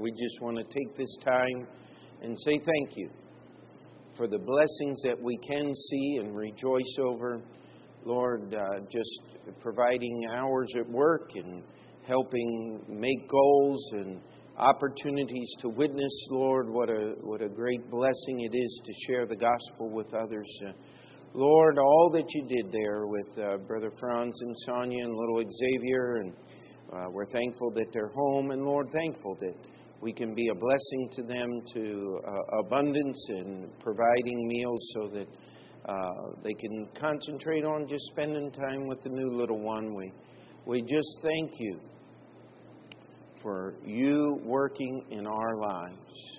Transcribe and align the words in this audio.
We 0.00 0.12
just 0.12 0.40
want 0.40 0.56
to 0.58 0.62
take 0.62 0.96
this 0.96 1.18
time 1.26 1.66
and 2.22 2.38
say 2.38 2.52
thank 2.52 2.96
you 2.96 3.10
for 4.16 4.28
the 4.28 4.38
blessings 4.38 5.02
that 5.02 5.20
we 5.20 5.36
can 5.38 5.74
see 5.74 6.18
and 6.20 6.36
rejoice 6.36 6.96
over. 7.00 7.42
Lord, 8.04 8.54
uh, 8.54 8.78
just 8.88 9.22
providing 9.60 10.24
hours 10.36 10.68
at 10.76 10.88
work 10.88 11.32
and 11.34 11.64
helping 12.06 12.80
make 12.88 13.28
goals 13.28 13.90
and 13.94 14.20
opportunities 14.56 15.52
to 15.62 15.68
witness, 15.70 16.26
Lord, 16.30 16.70
what 16.70 16.90
a, 16.90 17.16
what 17.22 17.42
a 17.42 17.48
great 17.48 17.90
blessing 17.90 18.38
it 18.38 18.56
is 18.56 18.80
to 18.84 18.92
share 19.08 19.26
the 19.26 19.34
gospel 19.34 19.90
with 19.90 20.14
others. 20.14 20.48
Uh, 20.64 20.74
Lord, 21.34 21.76
all 21.80 22.10
that 22.12 22.32
you 22.34 22.46
did 22.46 22.70
there 22.70 23.08
with 23.08 23.36
uh, 23.36 23.56
Brother 23.66 23.90
Franz 23.98 24.40
and 24.42 24.56
Sonia 24.58 25.02
and 25.02 25.16
little 25.16 25.42
Xavier, 25.42 26.18
and 26.18 26.32
uh, 26.92 27.10
we're 27.10 27.26
thankful 27.32 27.72
that 27.72 27.86
they're 27.92 28.12
home, 28.14 28.52
and 28.52 28.62
Lord, 28.62 28.90
thankful 28.92 29.36
that 29.40 29.54
we 30.00 30.12
can 30.12 30.34
be 30.34 30.48
a 30.48 30.54
blessing 30.54 31.10
to 31.12 31.22
them 31.22 31.62
to 31.74 32.20
uh, 32.26 32.58
abundance 32.60 33.26
in 33.30 33.68
providing 33.80 34.48
meals 34.48 34.92
so 34.94 35.08
that 35.08 35.28
uh, 35.86 36.32
they 36.44 36.52
can 36.54 36.88
concentrate 36.98 37.64
on 37.64 37.86
just 37.88 38.04
spending 38.12 38.50
time 38.52 38.86
with 38.86 39.02
the 39.02 39.10
new 39.10 39.30
little 39.30 39.58
one. 39.58 39.94
We, 39.94 40.12
we 40.66 40.82
just 40.82 41.18
thank 41.22 41.50
you 41.58 41.80
for 43.42 43.74
you 43.84 44.40
working 44.44 45.04
in 45.10 45.26
our 45.26 45.56
lives. 45.56 46.38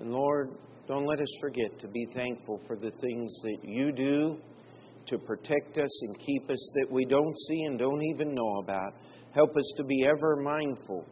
And 0.00 0.12
Lord, 0.12 0.50
don't 0.86 1.06
let 1.06 1.20
us 1.20 1.38
forget 1.40 1.78
to 1.80 1.88
be 1.88 2.06
thankful 2.14 2.60
for 2.66 2.76
the 2.76 2.90
things 3.00 3.40
that 3.42 3.58
you 3.64 3.90
do 3.90 4.36
to 5.06 5.18
protect 5.18 5.78
us 5.78 6.02
and 6.02 6.18
keep 6.18 6.50
us 6.50 6.70
that 6.74 6.86
we 6.90 7.04
don't 7.04 7.38
see 7.48 7.62
and 7.64 7.78
don't 7.78 8.02
even 8.14 8.34
know 8.34 8.58
about. 8.62 8.92
Help 9.34 9.56
us 9.56 9.72
to 9.76 9.84
be 9.84 10.04
ever 10.06 10.36
mindful 10.36 11.04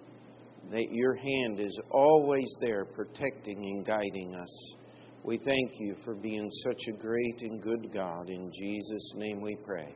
that 0.72 0.90
your 0.90 1.14
hand 1.14 1.60
is 1.60 1.78
always 1.90 2.50
there 2.60 2.86
protecting 2.86 3.58
and 3.58 3.86
guiding 3.86 4.34
us. 4.34 4.74
We 5.22 5.36
thank 5.36 5.72
you 5.78 5.94
for 6.02 6.14
being 6.14 6.50
such 6.64 6.80
a 6.88 6.92
great 6.92 7.42
and 7.42 7.62
good 7.62 7.92
God. 7.92 8.28
In 8.28 8.50
Jesus' 8.58 9.12
name 9.16 9.42
we 9.42 9.54
pray. 9.64 9.94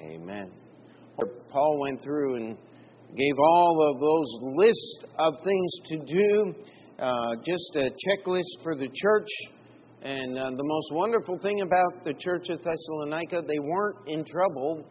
Amen. 0.00 0.50
Paul 1.50 1.80
went 1.80 2.02
through 2.02 2.36
and 2.36 2.56
gave 3.16 3.34
all 3.38 3.90
of 3.90 4.00
those 4.00 4.56
lists 4.56 5.04
of 5.18 5.34
things 5.44 5.72
to 5.86 5.96
do, 5.98 6.54
uh, 6.98 7.34
just 7.44 7.76
a 7.76 7.90
checklist 7.90 8.62
for 8.62 8.76
the 8.76 8.88
church. 8.94 9.28
And 10.02 10.38
uh, 10.38 10.50
the 10.50 10.64
most 10.64 10.92
wonderful 10.92 11.38
thing 11.42 11.60
about 11.60 12.04
the 12.04 12.14
church 12.14 12.48
of 12.48 12.60
Thessalonica, 12.62 13.42
they 13.46 13.58
weren't 13.58 14.08
in 14.08 14.24
trouble, 14.24 14.86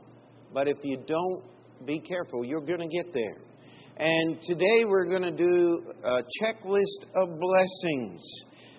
but 0.53 0.67
if 0.67 0.77
you 0.83 0.97
don't 1.07 1.43
be 1.85 1.99
careful, 1.99 2.45
you're 2.45 2.61
going 2.61 2.87
to 2.87 2.87
get 2.87 3.13
there. 3.13 3.37
And 4.01 4.41
today 4.41 4.83
we're 4.83 5.05
going 5.05 5.21
to 5.21 5.31
do 5.31 5.93
a 6.03 6.23
checklist 6.41 7.05
of 7.13 7.39
blessings. 7.39 8.19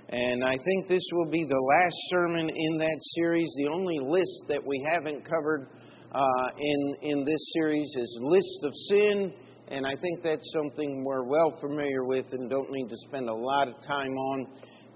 And 0.09 0.43
I 0.43 0.51
think 0.51 0.89
this 0.89 1.09
will 1.13 1.31
be 1.31 1.45
the 1.45 1.61
last 1.61 1.95
sermon 2.11 2.51
in 2.53 2.79
that 2.79 2.99
series. 3.15 3.49
The 3.59 3.71
only 3.71 4.01
list 4.01 4.47
that 4.49 4.67
we 4.67 4.85
haven't 4.93 5.25
covered 5.25 5.69
uh, 6.11 6.49
in, 6.59 6.97
in 7.03 7.25
this 7.25 7.39
series 7.55 7.87
is 7.97 8.19
list 8.21 8.65
of 8.65 8.73
sin. 8.89 9.33
And 9.69 9.87
I 9.87 9.95
think 9.95 10.25
that's 10.25 10.53
something 10.61 11.05
we're 11.05 11.29
well 11.29 11.57
familiar 11.61 12.03
with 12.03 12.27
and 12.33 12.51
don't 12.51 12.73
need 12.73 12.89
to 12.89 12.97
spend 13.07 13.29
a 13.29 13.33
lot 13.33 13.69
of 13.69 13.75
time 13.87 14.11
on. 14.11 14.47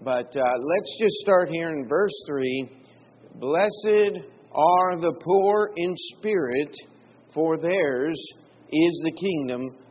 But 0.02 0.36
uh, 0.36 0.42
let's 0.42 0.98
just 1.00 1.14
start 1.18 1.50
here 1.52 1.70
in 1.70 1.86
verse 1.88 2.24
3. 2.26 2.68
Blessed 3.36 4.26
are 4.52 4.96
the 4.98 5.14
poor 5.22 5.70
in 5.76 5.94
spirit, 6.18 6.74
for 7.32 7.56
theirs 7.58 8.20
is 8.72 9.02
the 9.04 9.12
kingdom 9.12 9.85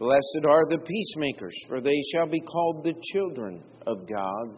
Blessed 0.00 0.46
are 0.48 0.64
the 0.70 0.78
peacemakers, 0.78 1.54
for 1.68 1.82
they 1.82 2.00
shall 2.10 2.26
be 2.26 2.40
called 2.40 2.82
the 2.82 2.94
children 3.12 3.62
of 3.86 4.08
God. 4.08 4.56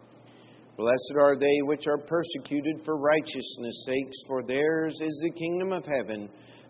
Blessed 0.77 1.15
are 1.21 1.37
they 1.37 1.63
which 1.63 1.89
are 1.89 1.99
persecuted 1.99 2.81
for 2.85 2.97
righteousness' 2.97 3.85
sakes, 3.85 4.17
for 4.29 4.45
theirs 4.45 4.97
is 5.01 5.21
the 5.21 5.33
kingdom 5.33 5.73
of 5.73 5.85
heaven. 5.85 6.29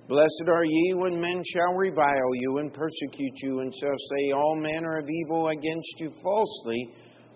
Blessed 0.08 0.48
are 0.48 0.64
ye 0.64 0.94
when 0.94 1.20
men 1.20 1.42
shall 1.52 1.74
revile 1.74 2.34
you 2.34 2.56
and 2.60 2.72
persecute 2.72 3.34
you, 3.42 3.60
and 3.60 3.74
shall 3.78 3.98
say 4.10 4.32
all 4.32 4.56
manner 4.56 4.96
of 4.96 5.06
evil 5.06 5.48
against 5.48 5.92
you 5.98 6.10
falsely 6.22 6.88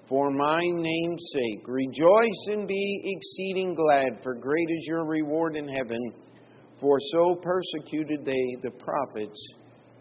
for 0.09 0.31
my 0.31 0.63
name's 0.65 1.31
sake. 1.35 1.69
Rejoice 1.69 2.47
and 2.47 2.67
be 2.67 3.01
exceeding 3.05 3.75
glad, 3.75 4.23
for 4.23 4.35
great 4.35 4.71
is 4.71 4.87
your 4.87 5.05
reward 5.05 5.55
in 5.55 5.69
heaven. 5.69 6.01
For 6.81 6.99
so 7.13 7.35
persecuted 7.35 8.25
they 8.25 8.57
the 8.63 8.71
prophets 8.71 9.39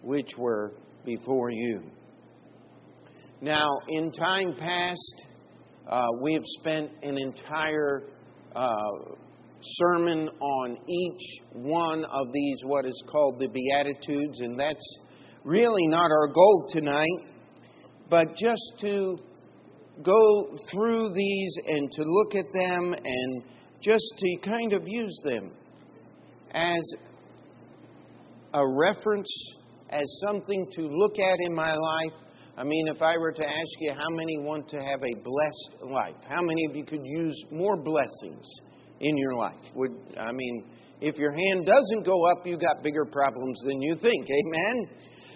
which 0.02 0.31
were 0.38 0.72
before 1.05 1.51
you. 1.51 1.81
Now, 3.41 3.69
in 3.89 4.11
time 4.11 4.55
past, 4.59 5.25
uh, 5.88 6.05
we 6.21 6.33
have 6.33 6.43
spent 6.59 6.89
an 7.03 7.17
entire 7.17 8.03
uh, 8.55 8.73
sermon 9.61 10.29
on 10.39 10.77
each 10.88 11.41
one 11.53 12.05
of 12.05 12.31
these, 12.33 12.57
what 12.63 12.85
is 12.85 13.03
called 13.11 13.39
the 13.39 13.47
Beatitudes, 13.47 14.39
and 14.39 14.59
that's 14.59 14.97
really 15.43 15.88
not 15.88 16.09
our 16.11 16.27
goal 16.27 16.67
tonight, 16.69 17.19
but 18.09 18.35
just 18.35 18.73
to 18.81 19.17
go 20.03 20.57
through 20.72 21.13
these 21.13 21.57
and 21.67 21.89
to 21.91 22.03
look 22.03 22.35
at 22.35 22.45
them 22.53 22.95
and 23.03 23.43
just 23.81 24.13
to 24.17 24.37
kind 24.43 24.73
of 24.73 24.83
use 24.85 25.22
them 25.23 25.51
as 26.51 26.81
a 28.53 28.67
reference 28.67 29.29
as 29.95 30.19
something 30.28 30.67
to 30.73 30.81
look 30.88 31.19
at 31.19 31.35
in 31.39 31.56
my 31.56 31.73
life. 31.73 32.19
I 32.57 32.63
mean, 32.63 32.88
if 32.88 33.01
I 33.01 33.17
were 33.17 33.31
to 33.31 33.44
ask 33.44 33.73
you 33.79 33.91
how 33.91 34.09
many 34.11 34.38
want 34.39 34.69
to 34.69 34.78
have 34.78 35.01
a 35.03 35.16
blessed 35.23 35.91
life, 35.91 36.16
how 36.28 36.41
many 36.41 36.66
of 36.69 36.75
you 36.75 36.85
could 36.85 37.06
use 37.06 37.35
more 37.51 37.75
blessings 37.75 38.45
in 39.00 39.17
your 39.17 39.35
life? 39.35 39.59
Would 39.75 39.91
I 40.17 40.31
mean, 40.31 40.66
if 41.01 41.17
your 41.17 41.31
hand 41.31 41.66
doesn't 41.66 42.05
go 42.05 42.25
up, 42.31 42.45
you 42.45 42.57
got 42.57 42.84
bigger 42.84 43.05
problems 43.05 43.61
than 43.66 43.81
you 43.81 43.95
think. 43.95 44.25
Amen. 44.25 44.89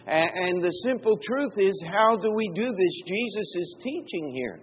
And 0.08 0.64
the 0.64 0.72
simple 0.88 1.20
truth 1.22 1.54
is, 1.58 1.84
how 1.92 2.18
do 2.18 2.34
we 2.34 2.50
do 2.56 2.66
this? 2.66 3.02
Jesus 3.06 3.56
is 3.56 3.78
teaching 3.84 4.34
here. 4.34 4.60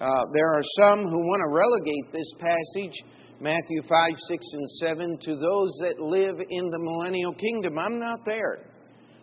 Uh, 0.00 0.22
there 0.32 0.48
are 0.48 0.62
some 0.78 1.04
who 1.04 1.20
want 1.26 1.42
to 1.42 1.50
relegate 1.50 2.12
this 2.12 2.32
passage 2.40 3.04
Matthew 3.40 3.82
5, 3.88 4.10
6, 4.16 4.46
and 4.52 4.70
7, 4.70 5.18
to 5.22 5.36
those 5.36 5.70
that 5.82 6.00
live 6.00 6.34
in 6.50 6.70
the 6.70 6.78
millennial 6.78 7.32
kingdom. 7.34 7.78
I'm 7.78 8.00
not 8.00 8.18
there. 8.26 8.67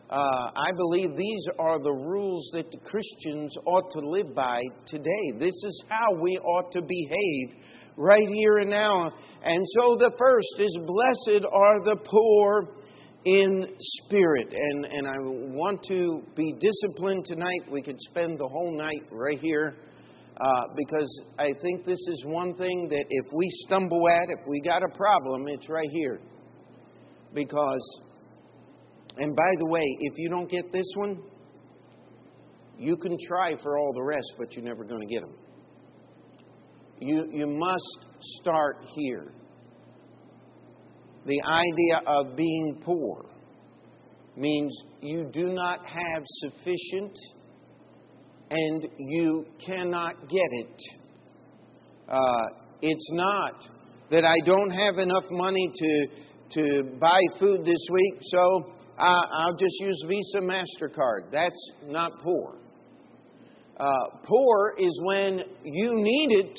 Uh, 0.10 0.52
I 0.56 0.72
believe 0.78 1.18
these 1.18 1.48
are 1.58 1.80
the 1.80 1.92
rules 1.92 2.48
that 2.54 2.70
the 2.72 2.78
Christians 2.78 3.56
ought 3.66 3.90
to 3.92 4.00
live 4.00 4.36
by 4.36 4.62
today. 4.86 5.32
This 5.40 5.56
is 5.64 5.84
how 5.90 6.14
we 6.22 6.38
ought 6.38 6.72
to 6.74 6.82
behave 6.82 7.64
right 7.98 8.28
here 8.28 8.60
and 8.60 8.70
now. 8.70 9.12
And 9.44 9.66
so 9.74 9.96
the 9.98 10.12
first 10.20 10.60
is 10.60 10.78
blessed 10.86 11.46
are 11.52 11.84
the 11.84 11.98
poor 12.06 12.76
in 13.26 13.68
spirit. 13.80 14.54
And, 14.54 14.86
and 14.86 15.08
I 15.08 15.16
want 15.58 15.84
to 15.88 16.22
be 16.36 16.54
disciplined 16.60 17.26
tonight. 17.26 17.62
We 17.72 17.82
could 17.82 18.00
spend 18.02 18.38
the 18.38 18.48
whole 18.48 18.78
night 18.78 19.02
right 19.12 19.40
here. 19.40 19.76
Uh, 20.40 20.64
because 20.76 21.22
I 21.40 21.54
think 21.62 21.86
this 21.86 22.00
is 22.10 22.26
one 22.26 22.56
thing 22.56 22.90
that 22.90 23.06
if 23.10 23.26
we 23.34 23.48
stumble 23.66 24.08
at, 24.10 24.30
if 24.30 24.46
we 24.48 24.62
got 24.62 24.84
a 24.84 24.90
problem, 24.96 25.48
it's 25.48 25.70
right 25.70 25.90
here. 25.92 26.20
Because 27.34 28.02
and 29.18 29.36
by 29.36 29.52
the 29.60 29.68
way, 29.68 29.86
if 30.02 30.14
you 30.18 30.30
don't 30.30 30.50
get 30.50 30.72
this 30.72 30.88
one, 30.96 31.22
you 32.78 32.98
can 32.98 33.18
try 33.28 33.56
for 33.62 33.78
all 33.78 33.94
the 33.94 34.04
rest, 34.04 34.34
but 34.38 34.54
you're 34.54 34.66
never 34.66 34.84
going 34.84 35.08
to 35.08 35.14
get 35.14 35.22
them. 35.22 35.34
You, 37.00 37.28
you 37.32 37.48
must 37.48 38.08
start 38.42 38.78
here. 38.96 39.32
The 41.26 41.42
idea 41.44 42.02
of 42.06 42.36
being 42.36 42.82
poor 42.84 43.26
means 44.36 44.76
you 45.02 45.30
do 45.32 45.46
not 45.48 45.80
have 45.86 46.24
sufficient 46.26 47.18
and 48.50 48.88
you 49.00 49.46
cannot 49.66 50.30
get 50.30 50.50
it. 50.52 50.82
Uh, 52.08 52.20
it's 52.82 53.10
not 53.14 53.66
that 54.12 54.24
I 54.24 54.36
don't 54.46 54.70
have 54.70 54.98
enough 54.98 55.24
money 55.32 55.72
to, 55.76 56.08
to 56.52 56.84
buy 57.00 57.20
food 57.40 57.66
this 57.66 57.84
week, 57.92 58.16
so 58.22 58.75
I'll 58.98 59.56
just 59.56 59.76
use 59.80 60.04
Visa 60.08 60.40
MasterCard. 60.40 61.32
That's 61.32 61.72
not 61.86 62.20
poor. 62.22 62.56
Uh, 63.78 63.86
poor 64.24 64.76
is 64.78 64.98
when 65.04 65.42
you 65.64 65.92
need 65.96 66.32
it 66.32 66.58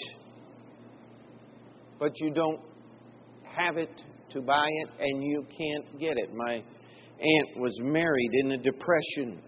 but 1.98 2.12
you 2.20 2.30
don't 2.30 2.60
have 3.44 3.76
it 3.76 3.90
to 4.30 4.42
buy 4.42 4.66
it 4.68 4.88
and 5.00 5.22
you 5.22 5.44
can't 5.56 5.98
get 5.98 6.16
it. 6.18 6.34
My 6.34 6.54
aunt 6.54 7.56
was 7.56 7.76
married 7.80 8.30
in 8.34 8.50
the 8.50 8.58
Depression, 8.58 9.40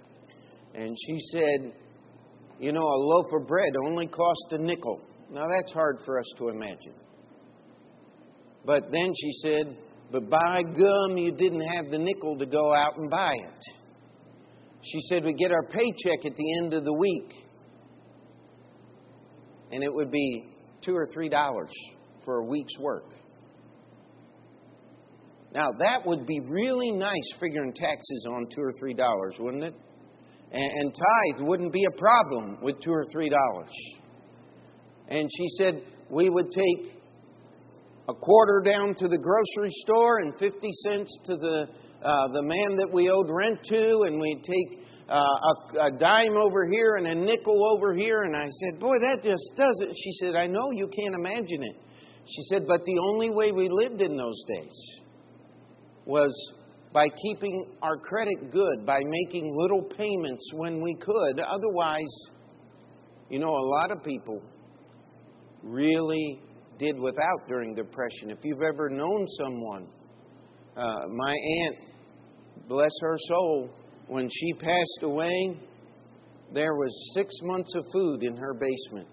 and 0.74 0.96
she 1.06 1.18
said, 1.32 1.72
You 2.58 2.72
know, 2.72 2.82
a 2.82 2.98
loaf 2.98 3.26
of 3.40 3.46
bread 3.46 3.72
only 3.84 4.06
cost 4.06 4.46
a 4.52 4.58
nickel. 4.58 5.00
Now, 5.30 5.44
that's 5.56 5.72
hard 5.72 5.98
for 6.06 6.18
us 6.18 6.26
to 6.38 6.48
imagine. 6.48 6.94
But 8.64 8.84
then 8.90 9.12
she 9.14 9.30
said, 9.42 9.76
But 10.10 10.30
by 10.30 10.62
gum, 10.62 11.18
you 11.18 11.32
didn't 11.32 11.60
have 11.60 11.90
the 11.90 11.98
nickel 11.98 12.38
to 12.38 12.46
go 12.46 12.74
out 12.74 12.96
and 12.96 13.10
buy 13.10 13.30
it. 13.32 13.64
She 14.82 15.00
said, 15.08 15.24
We 15.24 15.34
get 15.34 15.50
our 15.50 15.64
paycheck 15.64 16.24
at 16.24 16.36
the 16.36 16.58
end 16.58 16.72
of 16.72 16.84
the 16.84 16.94
week, 16.94 17.32
and 19.70 19.82
it 19.82 19.92
would 19.92 20.10
be 20.10 20.48
two 20.82 20.94
or 20.94 21.06
three 21.12 21.28
dollars 21.28 21.70
for 22.24 22.38
a 22.38 22.44
week's 22.44 22.78
work. 22.78 23.10
Now, 25.52 25.70
that 25.78 26.06
would 26.06 26.26
be 26.26 26.40
really 26.40 26.92
nice 26.92 27.32
figuring 27.40 27.72
taxes 27.74 28.26
on 28.30 28.46
two 28.54 28.62
or 28.62 28.72
three 28.78 28.94
dollars, 28.94 29.36
wouldn't 29.38 29.64
it? 29.64 29.74
And, 30.52 30.62
and 30.62 30.94
tithe 30.94 31.46
wouldn't 31.46 31.72
be 31.72 31.84
a 31.84 31.98
problem 31.98 32.58
with 32.62 32.80
two 32.80 32.92
or 32.92 33.04
three 33.12 33.28
dollars. 33.28 33.72
And 35.08 35.28
she 35.36 35.48
said 35.58 35.82
we 36.10 36.30
would 36.30 36.50
take 36.52 36.97
a 38.08 38.14
quarter 38.14 38.62
down 38.64 38.94
to 38.94 39.06
the 39.06 39.18
grocery 39.18 39.70
store 39.84 40.20
and 40.20 40.32
50 40.38 40.70
cents 40.88 41.18
to 41.26 41.36
the, 41.36 41.68
uh, 42.02 42.28
the 42.28 42.42
man 42.42 42.76
that 42.76 42.88
we 42.92 43.10
owed 43.10 43.28
rent 43.28 43.58
to, 43.64 44.02
and 44.06 44.18
we'd 44.18 44.42
take 44.42 44.80
uh, 45.10 45.14
a, 45.14 45.86
a 45.86 45.98
dime 45.98 46.36
over 46.36 46.66
here 46.66 46.96
and 46.96 47.06
a 47.06 47.14
nickel 47.14 47.70
over 47.74 47.94
here. 47.94 48.22
And 48.22 48.34
I 48.34 48.46
said, 48.46 48.80
Boy, 48.80 48.94
that 48.98 49.20
just 49.22 49.52
doesn't. 49.56 49.94
She 49.94 50.12
said, 50.20 50.36
I 50.36 50.46
know 50.46 50.70
you 50.72 50.88
can't 50.88 51.14
imagine 51.14 51.62
it. 51.62 51.76
She 52.26 52.42
said, 52.48 52.62
But 52.66 52.84
the 52.84 52.98
only 52.98 53.30
way 53.30 53.52
we 53.52 53.68
lived 53.68 54.00
in 54.00 54.16
those 54.16 54.42
days 54.56 55.00
was 56.06 56.32
by 56.94 57.08
keeping 57.22 57.66
our 57.82 57.98
credit 57.98 58.50
good, 58.50 58.86
by 58.86 59.00
making 59.04 59.54
little 59.54 59.82
payments 59.82 60.50
when 60.54 60.80
we 60.80 60.94
could. 60.94 61.40
Otherwise, 61.40 62.30
you 63.28 63.38
know, 63.38 63.50
a 63.50 63.66
lot 63.80 63.90
of 63.90 64.02
people 64.02 64.42
really 65.62 66.40
did 66.78 66.98
without 66.98 67.48
during 67.48 67.74
the 67.74 67.82
Depression. 67.82 68.30
If 68.30 68.38
you've 68.42 68.62
ever 68.62 68.88
known 68.88 69.26
someone, 69.38 69.88
uh, 70.76 70.96
my 71.14 71.34
aunt, 71.62 71.76
bless 72.68 72.92
her 73.02 73.16
soul, 73.28 73.70
when 74.06 74.28
she 74.30 74.52
passed 74.54 75.02
away, 75.02 75.58
there 76.52 76.74
was 76.74 77.12
six 77.14 77.34
months 77.42 77.74
of 77.74 77.84
food 77.92 78.22
in 78.22 78.36
her 78.36 78.54
basement. 78.54 79.08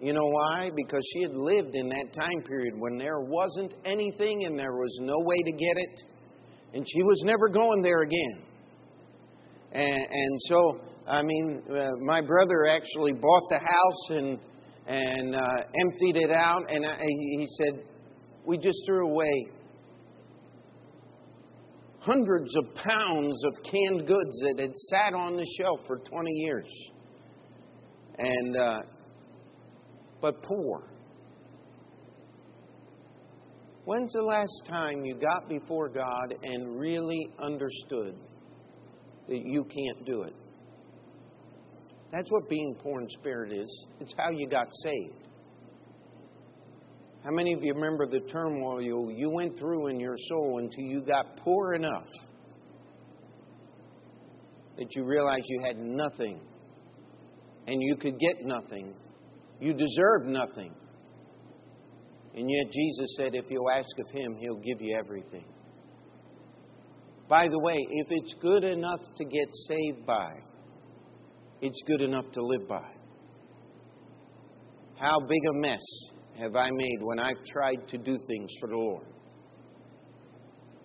You 0.00 0.12
know 0.12 0.26
why? 0.26 0.70
Because 0.74 1.02
she 1.12 1.22
had 1.22 1.34
lived 1.34 1.74
in 1.74 1.88
that 1.90 2.12
time 2.12 2.42
period 2.42 2.74
when 2.76 2.98
there 2.98 3.20
wasn't 3.20 3.74
anything 3.84 4.44
and 4.46 4.58
there 4.58 4.72
was 4.72 4.98
no 5.00 5.14
way 5.18 5.36
to 5.36 5.52
get 5.52 5.76
it, 5.76 6.02
and 6.74 6.84
she 6.88 7.02
was 7.02 7.22
never 7.24 7.48
going 7.48 7.82
there 7.82 8.00
again. 8.00 8.42
And, 9.72 10.06
and 10.10 10.40
so, 10.48 10.80
I 11.06 11.22
mean, 11.22 11.62
uh, 11.70 11.90
my 12.04 12.20
brother 12.20 12.66
actually 12.68 13.12
bought 13.12 13.48
the 13.48 13.58
house 13.58 14.10
and 14.10 14.38
and 14.86 15.36
uh, 15.36 15.54
emptied 15.80 16.16
it 16.16 16.34
out, 16.34 16.70
and 16.70 16.84
I, 16.86 16.98
he 16.98 17.46
said, 17.58 17.84
"We 18.44 18.58
just 18.58 18.78
threw 18.86 19.08
away 19.08 19.48
hundreds 22.02 22.52
of 22.56 22.74
pounds 22.74 23.44
of 23.44 23.62
canned 23.62 24.06
goods 24.06 24.40
that 24.40 24.56
had 24.58 24.74
sat 24.90 25.14
on 25.14 25.36
the 25.36 25.46
shelf 25.56 25.80
for 25.86 25.98
20 25.98 26.30
years. 26.32 26.66
And, 28.18 28.56
uh, 28.56 28.80
but 30.20 30.42
poor. 30.42 30.82
When's 33.84 34.12
the 34.12 34.22
last 34.22 34.62
time 34.68 35.04
you 35.04 35.14
got 35.14 35.48
before 35.48 35.88
God 35.88 36.34
and 36.42 36.78
really 36.78 37.28
understood 37.40 38.16
that 39.28 39.40
you 39.44 39.64
can't 39.64 40.04
do 40.04 40.22
it? 40.22 40.34
That's 42.12 42.30
what 42.30 42.48
being 42.48 42.76
poor 42.82 43.00
in 43.00 43.08
spirit 43.08 43.52
is. 43.52 43.86
It's 43.98 44.12
how 44.18 44.30
you 44.30 44.46
got 44.46 44.68
saved. 44.84 45.28
How 47.24 47.30
many 47.30 47.54
of 47.54 47.62
you 47.62 47.72
remember 47.72 48.06
the 48.06 48.20
turmoil 48.30 48.82
you 48.82 49.30
went 49.30 49.58
through 49.58 49.86
in 49.86 49.98
your 49.98 50.16
soul 50.28 50.58
until 50.58 50.84
you 50.84 51.00
got 51.00 51.38
poor 51.38 51.72
enough 51.72 52.08
that 54.76 54.94
you 54.94 55.04
realized 55.04 55.44
you 55.48 55.62
had 55.64 55.78
nothing 55.78 56.40
and 57.66 57.80
you 57.80 57.96
could 57.96 58.18
get 58.18 58.44
nothing? 58.44 58.94
You 59.60 59.72
deserved 59.72 60.26
nothing. 60.26 60.74
And 62.34 62.50
yet 62.50 62.72
Jesus 62.72 63.14
said, 63.16 63.34
if 63.34 63.44
you'll 63.48 63.70
ask 63.70 63.90
of 64.00 64.10
Him, 64.10 64.36
He'll 64.38 64.56
give 64.56 64.80
you 64.80 64.96
everything. 64.98 65.44
By 67.28 67.46
the 67.48 67.58
way, 67.58 67.78
if 67.78 68.06
it's 68.10 68.34
good 68.42 68.64
enough 68.64 69.00
to 69.16 69.24
get 69.24 69.48
saved 69.68 70.04
by, 70.06 70.32
it's 71.62 71.80
good 71.86 72.02
enough 72.02 72.30
to 72.32 72.44
live 72.44 72.68
by. 72.68 72.86
How 74.96 75.20
big 75.20 75.40
a 75.50 75.54
mess 75.54 75.80
have 76.38 76.56
I 76.56 76.70
made 76.70 76.98
when 77.00 77.18
I've 77.18 77.42
tried 77.50 77.88
to 77.88 77.98
do 77.98 78.18
things 78.26 78.50
for 78.60 78.68
the 78.68 78.76
Lord. 78.76 79.06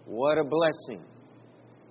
What 0.06 0.38
a 0.38 0.44
blessing 0.44 1.03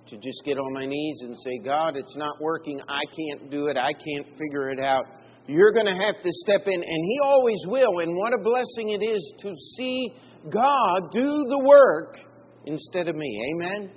to 0.07 0.15
just 0.17 0.41
get 0.45 0.57
on 0.57 0.73
my 0.73 0.85
knees 0.85 1.19
and 1.21 1.37
say, 1.37 1.59
God, 1.63 1.95
it's 1.95 2.15
not 2.15 2.35
working. 2.39 2.79
I 2.87 3.01
can't 3.15 3.51
do 3.51 3.67
it. 3.67 3.77
I 3.77 3.91
can't 3.93 4.27
figure 4.37 4.69
it 4.69 4.79
out. 4.79 5.05
You're 5.47 5.71
going 5.71 5.85
to 5.85 6.05
have 6.05 6.15
to 6.23 6.29
step 6.31 6.61
in, 6.65 6.73
and 6.73 6.83
He 6.83 7.19
always 7.23 7.59
will. 7.67 7.99
And 7.99 8.15
what 8.15 8.33
a 8.33 8.41
blessing 8.41 8.89
it 8.89 9.03
is 9.03 9.33
to 9.39 9.53
see 9.75 10.13
God 10.49 11.11
do 11.11 11.45
the 11.47 11.63
work 11.65 12.17
instead 12.65 13.07
of 13.07 13.15
me. 13.15 13.53
Amen? 13.53 13.91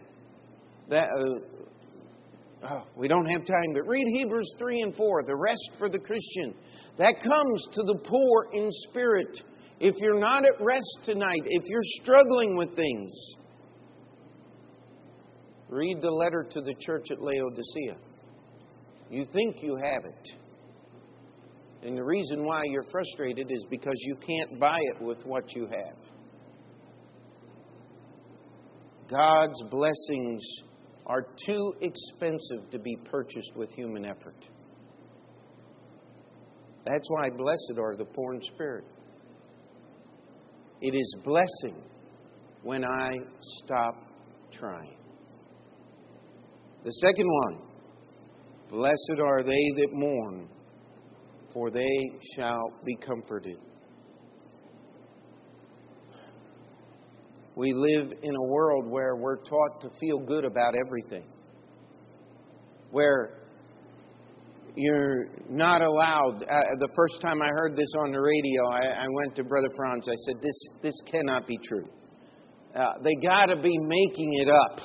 That, 0.89 1.09
uh, 1.09 1.60
oh, 2.65 2.87
we 2.97 3.09
don't 3.09 3.27
have 3.27 3.45
time, 3.47 3.73
but 3.75 3.87
read 3.87 4.07
Hebrews 4.09 4.55
3 4.59 4.83
and 4.83 4.95
4, 4.95 5.25
the 5.25 5.37
rest 5.37 5.71
for 5.79 5.89
the 5.89 5.99
Christian. 5.99 6.55
That 6.99 7.15
comes 7.23 7.67
to 7.73 7.83
the 7.83 7.99
poor 8.05 8.49
in 8.53 8.69
spirit 8.89 9.41
if 9.81 9.95
you're 9.99 10.21
not 10.21 10.45
at 10.45 10.61
rest 10.61 11.01
tonight, 11.05 11.43
if 11.47 11.65
you're 11.67 11.81
struggling 12.03 12.55
with 12.55 12.77
things, 12.77 13.11
read 15.71 16.03
the 16.03 16.11
letter 16.11 16.47
to 16.51 16.61
the 16.61 16.75
church 16.81 17.07
at 17.11 17.23
Laodicea. 17.23 17.97
You 19.09 19.25
think 19.33 19.63
you 19.63 19.77
have 19.77 20.05
it. 20.05 20.29
And 21.83 21.97
the 21.97 22.05
reason 22.05 22.45
why 22.45 22.65
you're 22.67 22.85
frustrated 22.93 23.51
is 23.51 23.65
because 23.71 23.97
you 24.01 24.17
can't 24.17 24.61
buy 24.61 24.79
it 24.79 25.03
with 25.03 25.25
what 25.25 25.55
you 25.57 25.67
have. 25.67 25.97
God's 29.09 29.63
blessings 29.71 30.47
are 31.11 31.27
too 31.45 31.75
expensive 31.81 32.71
to 32.71 32.79
be 32.79 32.97
purchased 33.11 33.51
with 33.57 33.69
human 33.73 34.05
effort. 34.05 34.37
That's 36.87 37.11
why 37.11 37.31
blessed 37.37 37.81
are 37.81 37.97
the 37.97 38.05
poor 38.05 38.35
in 38.35 38.41
spirit. 38.55 38.85
It 40.81 40.95
is 40.95 41.17
blessing 41.25 41.83
when 42.63 42.85
I 42.85 43.11
stop 43.65 43.97
trying. 44.53 44.97
The 46.85 46.93
second 46.93 47.27
one 47.27 47.71
Blessed 48.71 49.21
are 49.21 49.43
they 49.43 49.51
that 49.79 49.89
mourn, 49.91 50.49
for 51.53 51.73
they 51.73 52.21
shall 52.37 52.73
be 52.85 52.95
comforted. 53.05 53.59
We 57.61 57.75
live 57.75 58.13
in 58.23 58.35
a 58.35 58.43
world 58.45 58.87
where 58.89 59.17
we're 59.17 59.37
taught 59.37 59.83
to 59.83 59.91
feel 60.01 60.19
good 60.19 60.47
about 60.47 60.73
everything, 60.75 61.27
where 62.91 63.43
you're 64.77 65.27
not 65.51 65.83
allowed. 65.83 66.43
Uh, 66.43 66.47
the 66.79 66.89
first 66.97 67.21
time 67.21 67.43
I 67.43 67.49
heard 67.51 67.77
this 67.77 67.93
on 67.99 68.13
the 68.13 68.19
radio, 68.19 68.63
I, 68.73 69.05
I, 69.05 69.07
went 69.13 69.37
to 69.37 69.45
Brother 69.45 69.69
Franz. 69.77 70.09
I 70.09 70.15
said, 70.25 70.37
"This 70.41 70.59
this 70.81 70.95
cannot 71.13 71.47
be 71.47 71.59
true. 71.69 71.85
Uh, 72.75 72.93
they 73.05 73.15
got 73.29 73.53
to 73.53 73.57
be 73.57 73.77
making 73.77 74.39
it 74.39 74.49
up." 74.49 74.81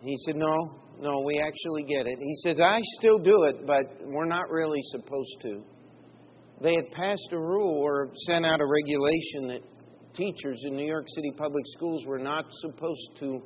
He 0.00 0.16
said, 0.26 0.34
"No, 0.34 0.80
no, 0.98 1.20
we 1.20 1.38
actually 1.38 1.84
get 1.84 2.08
it." 2.08 2.18
He 2.20 2.34
says, 2.42 2.58
"I 2.58 2.80
still 2.98 3.20
do 3.20 3.44
it, 3.44 3.68
but 3.68 3.84
we're 4.06 4.24
not 4.24 4.50
really 4.50 4.80
supposed 4.90 5.36
to." 5.42 5.62
They 6.60 6.74
had 6.74 6.90
passed 6.90 7.28
a 7.30 7.38
rule 7.38 7.80
or 7.80 8.10
sent 8.26 8.44
out 8.44 8.60
a 8.60 8.66
regulation 8.66 9.48
that 9.48 9.71
teachers 10.14 10.60
in 10.64 10.76
New 10.76 10.86
York 10.86 11.06
City 11.14 11.32
public 11.36 11.64
schools 11.76 12.04
were 12.06 12.18
not 12.18 12.46
supposed 12.60 13.10
to 13.20 13.42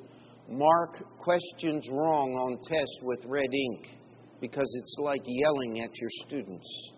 mark 0.48 1.02
questions 1.18 1.86
wrong 1.90 2.32
on 2.32 2.58
tests 2.62 2.98
with 3.02 3.24
red 3.26 3.48
ink 3.52 3.86
because 4.40 4.70
it's 4.78 4.96
like 4.98 5.22
yelling 5.24 5.80
at 5.80 5.90
your 5.98 6.10
students. 6.26 6.92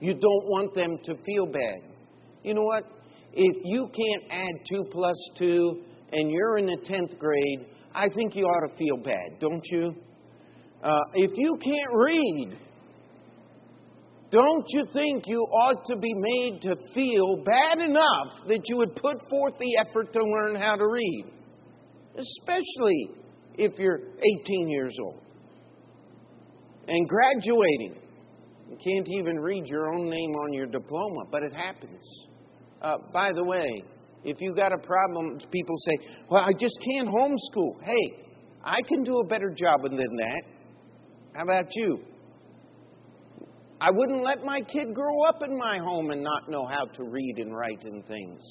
You 0.00 0.12
don't 0.14 0.46
want 0.46 0.74
them 0.74 0.98
to 1.04 1.14
feel 1.24 1.46
bad. 1.46 1.96
You 2.42 2.54
know 2.54 2.62
what? 2.62 2.84
If 3.32 3.56
you 3.64 3.88
can't 3.88 4.24
add 4.30 4.54
2 4.70 4.84
plus 4.90 5.30
2 5.38 5.82
and 6.12 6.30
you're 6.30 6.58
in 6.58 6.66
the 6.66 6.78
10th 6.88 7.18
grade, 7.18 7.66
I 7.94 8.08
think 8.14 8.36
you 8.36 8.44
ought 8.44 8.70
to 8.70 8.76
feel 8.76 8.96
bad, 8.98 9.38
don't 9.40 9.64
you? 9.70 9.94
Uh, 10.82 11.00
if 11.14 11.32
you 11.36 11.58
can't 11.62 11.94
read 11.94 12.58
Don't 14.30 14.64
you 14.68 14.86
think 14.92 15.24
you 15.26 15.40
ought 15.42 15.84
to 15.86 15.96
be 15.96 16.12
made 16.14 16.60
to 16.62 16.76
feel 16.92 17.44
bad 17.44 17.78
enough 17.78 18.46
that 18.48 18.60
you 18.64 18.76
would 18.78 18.96
put 18.96 19.20
forth 19.30 19.54
the 19.58 19.76
effort 19.86 20.12
to 20.12 20.24
learn 20.24 20.56
how 20.56 20.74
to 20.74 20.86
read? 20.86 21.26
Especially 22.16 23.10
if 23.54 23.78
you're 23.78 24.00
18 24.44 24.68
years 24.68 24.96
old 25.00 25.20
and 26.88 27.08
graduating. 27.08 28.02
You 28.68 28.76
can't 28.84 29.08
even 29.08 29.38
read 29.38 29.66
your 29.66 29.94
own 29.94 30.10
name 30.10 30.30
on 30.30 30.52
your 30.52 30.66
diploma, 30.66 31.24
but 31.30 31.42
it 31.42 31.52
happens. 31.52 32.04
Uh, 32.82 32.96
by 33.12 33.32
the 33.32 33.44
way, 33.44 33.84
if 34.24 34.40
you've 34.40 34.56
got 34.56 34.72
a 34.72 34.78
problem, 34.78 35.38
people 35.52 35.76
say, 35.78 36.24
Well, 36.28 36.42
I 36.42 36.52
just 36.52 36.76
can't 36.84 37.08
homeschool. 37.08 37.80
Hey, 37.82 38.24
I 38.64 38.82
can 38.88 39.04
do 39.04 39.18
a 39.18 39.26
better 39.26 39.54
job 39.56 39.82
than 39.82 40.16
that. 40.16 40.42
How 41.34 41.44
about 41.44 41.66
you? 41.74 42.00
I 43.80 43.90
wouldn't 43.92 44.22
let 44.22 44.44
my 44.44 44.60
kid 44.60 44.94
grow 44.94 45.24
up 45.28 45.42
in 45.42 45.56
my 45.56 45.78
home 45.78 46.10
and 46.10 46.22
not 46.22 46.48
know 46.48 46.66
how 46.66 46.86
to 46.86 47.04
read 47.04 47.36
and 47.38 47.54
write 47.54 47.84
and 47.84 48.06
things. 48.06 48.42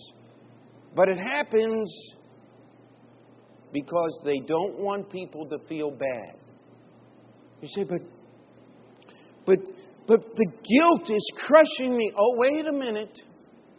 But 0.96 1.10
it 1.10 1.18
happens 1.18 1.92
because 3.74 4.22
they 4.24 4.40
don't 4.40 4.80
want 4.80 5.10
people 5.10 5.48
to 5.50 5.58
feel 5.68 5.92
bad. 5.92 6.36
You 7.62 7.68
say, 7.68 7.84
but, 7.84 8.02
but, 9.46 9.60
but 10.08 10.22
the 10.36 10.46
guilt 10.46 11.10
is 11.10 11.32
crushing 11.38 11.98
me. 11.98 12.12
Oh, 12.16 12.36
wait 12.38 12.68
a 12.68 12.72
minute. 12.72 13.20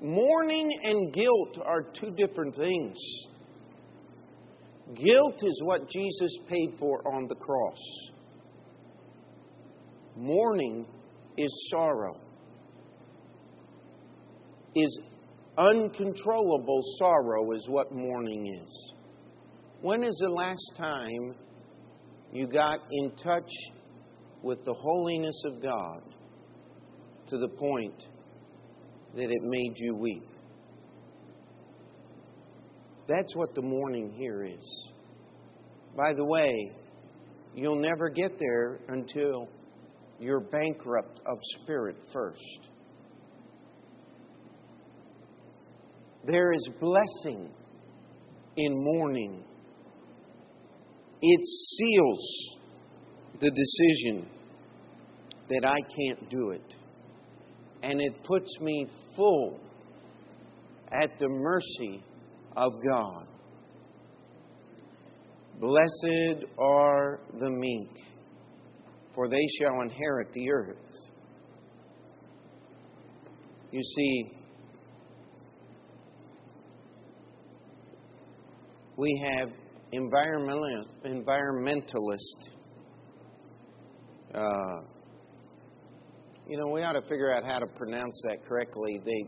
Mourning 0.02 0.68
and 0.82 1.12
guilt 1.14 1.58
are 1.64 1.82
two 1.98 2.10
different 2.10 2.56
things. 2.56 2.98
Guilt 4.94 5.42
is 5.42 5.60
what 5.64 5.88
Jesus 5.88 6.38
paid 6.48 6.74
for 6.78 7.06
on 7.14 7.26
the 7.28 7.34
cross. 7.34 7.78
Mourning 10.16 10.86
is 11.36 11.68
sorrow, 11.70 12.20
is 14.74 15.00
uncontrollable 15.58 16.82
sorrow, 16.98 17.52
is 17.52 17.66
what 17.68 17.92
mourning 17.92 18.60
is. 18.62 18.92
When 19.80 20.02
is 20.02 20.16
the 20.20 20.30
last 20.30 20.72
time 20.76 21.34
you 22.32 22.46
got 22.46 22.80
in 22.90 23.12
touch 23.16 23.50
with 24.42 24.64
the 24.64 24.74
holiness 24.74 25.42
of 25.46 25.62
God 25.62 26.02
to 27.28 27.38
the 27.38 27.48
point 27.48 28.06
that 29.14 29.30
it 29.30 29.42
made 29.42 29.74
you 29.76 29.94
weep? 29.94 30.26
That's 33.08 33.36
what 33.36 33.54
the 33.54 33.62
mourning 33.62 34.10
here 34.10 34.44
is. 34.44 34.88
By 35.96 36.12
the 36.14 36.24
way, 36.24 36.72
you'll 37.54 37.80
never 37.80 38.10
get 38.10 38.32
there 38.38 38.80
until 38.88 39.48
you're 40.18 40.40
bankrupt 40.40 41.20
of 41.26 41.38
spirit 41.62 41.96
first. 42.12 42.68
There 46.26 46.52
is 46.52 46.68
blessing 46.80 47.50
in 48.56 48.72
mourning. 48.74 49.44
It 51.22 51.40
seals 51.76 52.56
the 53.40 53.50
decision 53.50 54.28
that 55.48 55.64
I 55.64 55.78
can't 55.80 56.30
do 56.30 56.50
it. 56.50 56.74
And 57.82 58.00
it 58.00 58.24
puts 58.24 58.60
me 58.60 58.86
full 59.14 59.60
at 60.90 61.10
the 61.18 61.28
mercy 61.28 62.02
of 62.56 62.72
God. 62.90 63.26
Blessed 65.60 66.44
are 66.58 67.20
the 67.38 67.50
meek 67.50 67.90
for 69.16 69.28
they 69.28 69.44
shall 69.58 69.80
inherit 69.80 70.30
the 70.32 70.52
earth. 70.52 70.76
You 73.72 73.82
see, 73.82 74.30
we 78.96 79.24
have 79.26 79.48
environmentalist, 79.92 80.86
environmentalist 81.04 82.56
uh, 84.36 84.82
you 86.46 86.58
know, 86.58 86.68
we 86.68 86.82
ought 86.82 86.92
to 86.92 87.02
figure 87.02 87.34
out 87.34 87.42
how 87.44 87.58
to 87.58 87.66
pronounce 87.66 88.20
that 88.24 88.44
correctly. 88.46 89.00
They, 89.04 89.24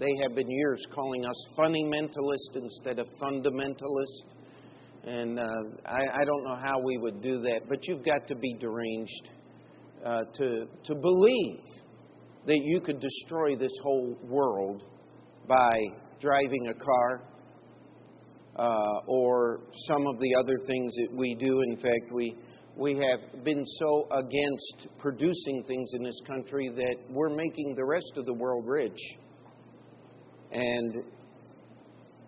they 0.00 0.12
have 0.22 0.34
been 0.34 0.50
years 0.50 0.84
calling 0.92 1.24
us 1.24 1.46
fundamentalist 1.56 2.56
instead 2.56 2.98
of 2.98 3.06
fundamentalist. 3.20 4.24
And 5.04 5.38
uh, 5.38 5.42
I, 5.84 6.00
I, 6.00 6.24
don't 6.24 6.44
know 6.44 6.56
how 6.62 6.78
we 6.84 6.96
would 6.96 7.20
do 7.20 7.40
that, 7.42 7.62
but 7.68 7.88
you've 7.88 8.04
got 8.04 8.28
to 8.28 8.36
be 8.36 8.54
deranged 8.54 9.30
uh, 10.04 10.20
to, 10.34 10.66
to 10.84 10.94
believe 10.94 11.60
that 12.46 12.60
you 12.62 12.80
could 12.80 13.00
destroy 13.00 13.56
this 13.56 13.72
whole 13.82 14.16
world 14.22 14.84
by 15.48 15.76
driving 16.20 16.68
a 16.68 16.74
car 16.74 17.22
uh, 18.56 19.00
or 19.08 19.60
some 19.88 20.06
of 20.06 20.20
the 20.20 20.34
other 20.38 20.58
things 20.66 20.94
that 20.94 21.16
we 21.16 21.34
do. 21.34 21.62
In 21.62 21.76
fact, 21.76 22.12
we, 22.12 22.36
we 22.76 22.96
have 22.98 23.44
been 23.44 23.64
so 23.80 24.06
against 24.12 24.98
producing 24.98 25.64
things 25.66 25.90
in 25.94 26.04
this 26.04 26.20
country 26.28 26.70
that 26.76 26.96
we're 27.10 27.34
making 27.34 27.74
the 27.76 27.84
rest 27.84 28.12
of 28.16 28.24
the 28.24 28.34
world 28.34 28.64
rich. 28.66 28.98
And 30.52 31.02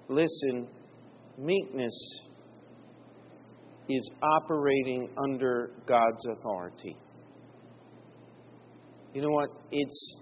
listen, 0.08 0.66
meekness 1.38 1.94
is 3.88 4.10
operating 4.22 5.10
under 5.22 5.70
God's 5.86 6.26
authority. 6.26 6.96
You 9.12 9.22
know 9.22 9.30
what? 9.30 9.48
It's 9.70 10.18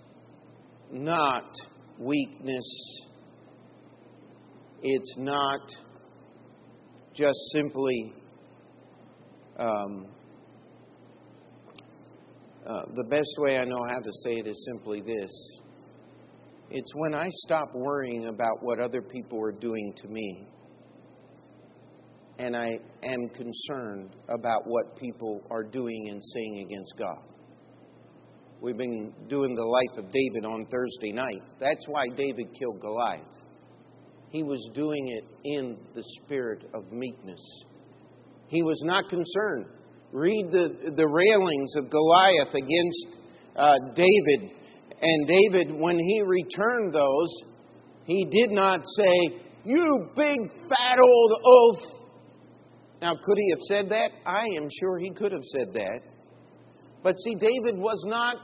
not 0.91 1.51
weakness. 1.99 3.01
It's 4.83 5.15
not 5.17 5.61
just 7.15 7.39
simply 7.53 8.13
um, 9.59 10.07
uh, 12.67 12.83
the 12.95 13.05
best 13.05 13.31
way 13.39 13.59
I 13.59 13.65
know 13.65 13.81
how 13.89 13.99
to 13.99 14.11
say 14.25 14.39
it 14.39 14.47
is 14.47 14.69
simply 14.73 15.01
this 15.01 15.61
it's 16.75 16.91
when 16.95 17.15
I 17.15 17.29
stop 17.45 17.75
worrying 17.75 18.29
about 18.29 18.63
what 18.63 18.81
other 18.81 19.03
people 19.03 19.39
are 19.43 19.53
doing 19.53 19.93
to 19.99 20.09
me 20.09 20.47
and 22.43 22.57
I 22.57 22.77
am 23.05 23.29
concerned 23.29 24.17
about 24.29 24.63
what 24.67 24.97
people 24.99 25.43
are 25.49 25.63
doing 25.63 26.09
and 26.11 26.21
saying 26.35 26.67
against 26.67 26.95
God. 26.99 27.23
We've 28.61 28.77
been 28.77 29.13
doing 29.29 29.55
the 29.55 29.63
life 29.63 30.05
of 30.05 30.13
David 30.13 30.45
on 30.45 30.67
Thursday 30.67 31.13
night. 31.13 31.41
That's 31.61 31.87
why 31.87 32.09
David 32.17 32.47
killed 32.59 32.81
Goliath. 32.81 33.23
He 34.31 34.43
was 34.43 34.69
doing 34.75 35.09
it 35.09 35.25
in 35.45 35.77
the 35.95 36.03
spirit 36.23 36.65
of 36.75 36.91
meekness. 36.91 37.41
He 38.49 38.63
was 38.65 38.81
not 38.85 39.09
concerned. 39.09 39.67
Read 40.11 40.47
the, 40.51 40.93
the 40.97 41.07
railings 41.07 41.75
of 41.77 41.91
Goliath 41.91 42.55
against 42.55 43.19
uh, 43.55 43.75
David. 43.95 44.51
And 45.01 45.29
David, 45.29 45.81
when 45.81 45.99
he 45.99 46.23
returned 46.27 46.93
those, 46.93 47.31
he 48.05 48.27
did 48.33 48.51
not 48.51 48.81
say, 48.81 49.39
You 49.65 50.09
big 50.17 50.39
fat 50.69 50.99
old 51.01 51.33
oaf, 51.45 52.02
now, 53.03 53.17
could 53.17 53.37
he 53.37 53.51
have 53.51 53.63
said 53.63 53.91
that? 53.91 54.13
I 54.25 54.47
am 54.57 54.69
sure 54.81 54.97
he 54.97 55.11
could 55.11 55.33
have 55.33 55.43
said 55.43 55.75
that. 55.75 56.01
But 57.03 57.17
see, 57.19 57.35
David 57.35 57.77
was 57.77 58.01
not 58.07 58.37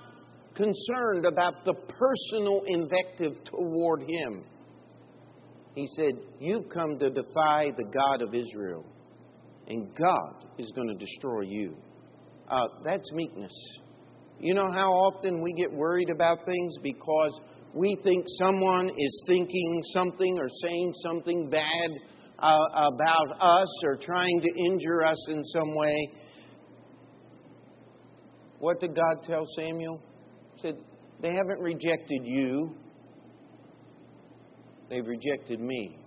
concerned 0.57 1.25
about 1.25 1.65
the 1.65 1.75
personal 1.75 2.63
invective 2.67 3.45
toward 3.45 4.01
him. 4.01 4.45
He 5.77 5.87
said, 5.95 6.15
You've 6.41 6.69
come 6.75 6.99
to 6.99 7.09
defy 7.09 7.71
the 7.77 7.85
God 7.85 8.21
of 8.21 8.35
Israel, 8.35 8.85
and 9.69 9.95
God 9.95 10.47
is 10.59 10.73
going 10.75 10.89
to 10.89 10.97
destroy 10.97 11.43
you. 11.43 11.77
Uh, 12.49 12.67
that's 12.85 13.13
meekness. 13.13 13.55
You 14.41 14.55
know 14.55 14.67
how 14.75 14.91
often 14.91 15.41
we 15.41 15.53
get 15.53 15.73
worried 15.73 16.11
about 16.11 16.45
things 16.45 16.75
because 16.83 17.41
we 17.75 17.97
think 18.03 18.25
someone 18.39 18.89
is 18.89 19.25
thinking 19.25 19.83
something 19.93 20.37
or 20.37 20.49
saying 20.63 20.93
something 21.05 21.49
bad 21.49 21.91
uh, 22.39 22.59
about 22.73 23.41
us 23.41 23.69
or 23.85 23.97
trying 23.97 24.41
to 24.41 24.49
injure 24.67 25.05
us 25.05 25.29
in 25.31 25.45
some 25.45 25.75
way. 25.75 26.13
What 28.59 28.81
did 28.81 28.95
God 28.95 29.25
tell 29.25 29.45
Samuel? 29.57 30.01
He 30.55 30.63
said, 30.63 30.77
They 31.21 31.29
haven't 31.29 31.61
rejected 31.61 32.23
you, 32.25 32.75
they've 34.89 35.07
rejected 35.07 35.61
me. 35.61 35.99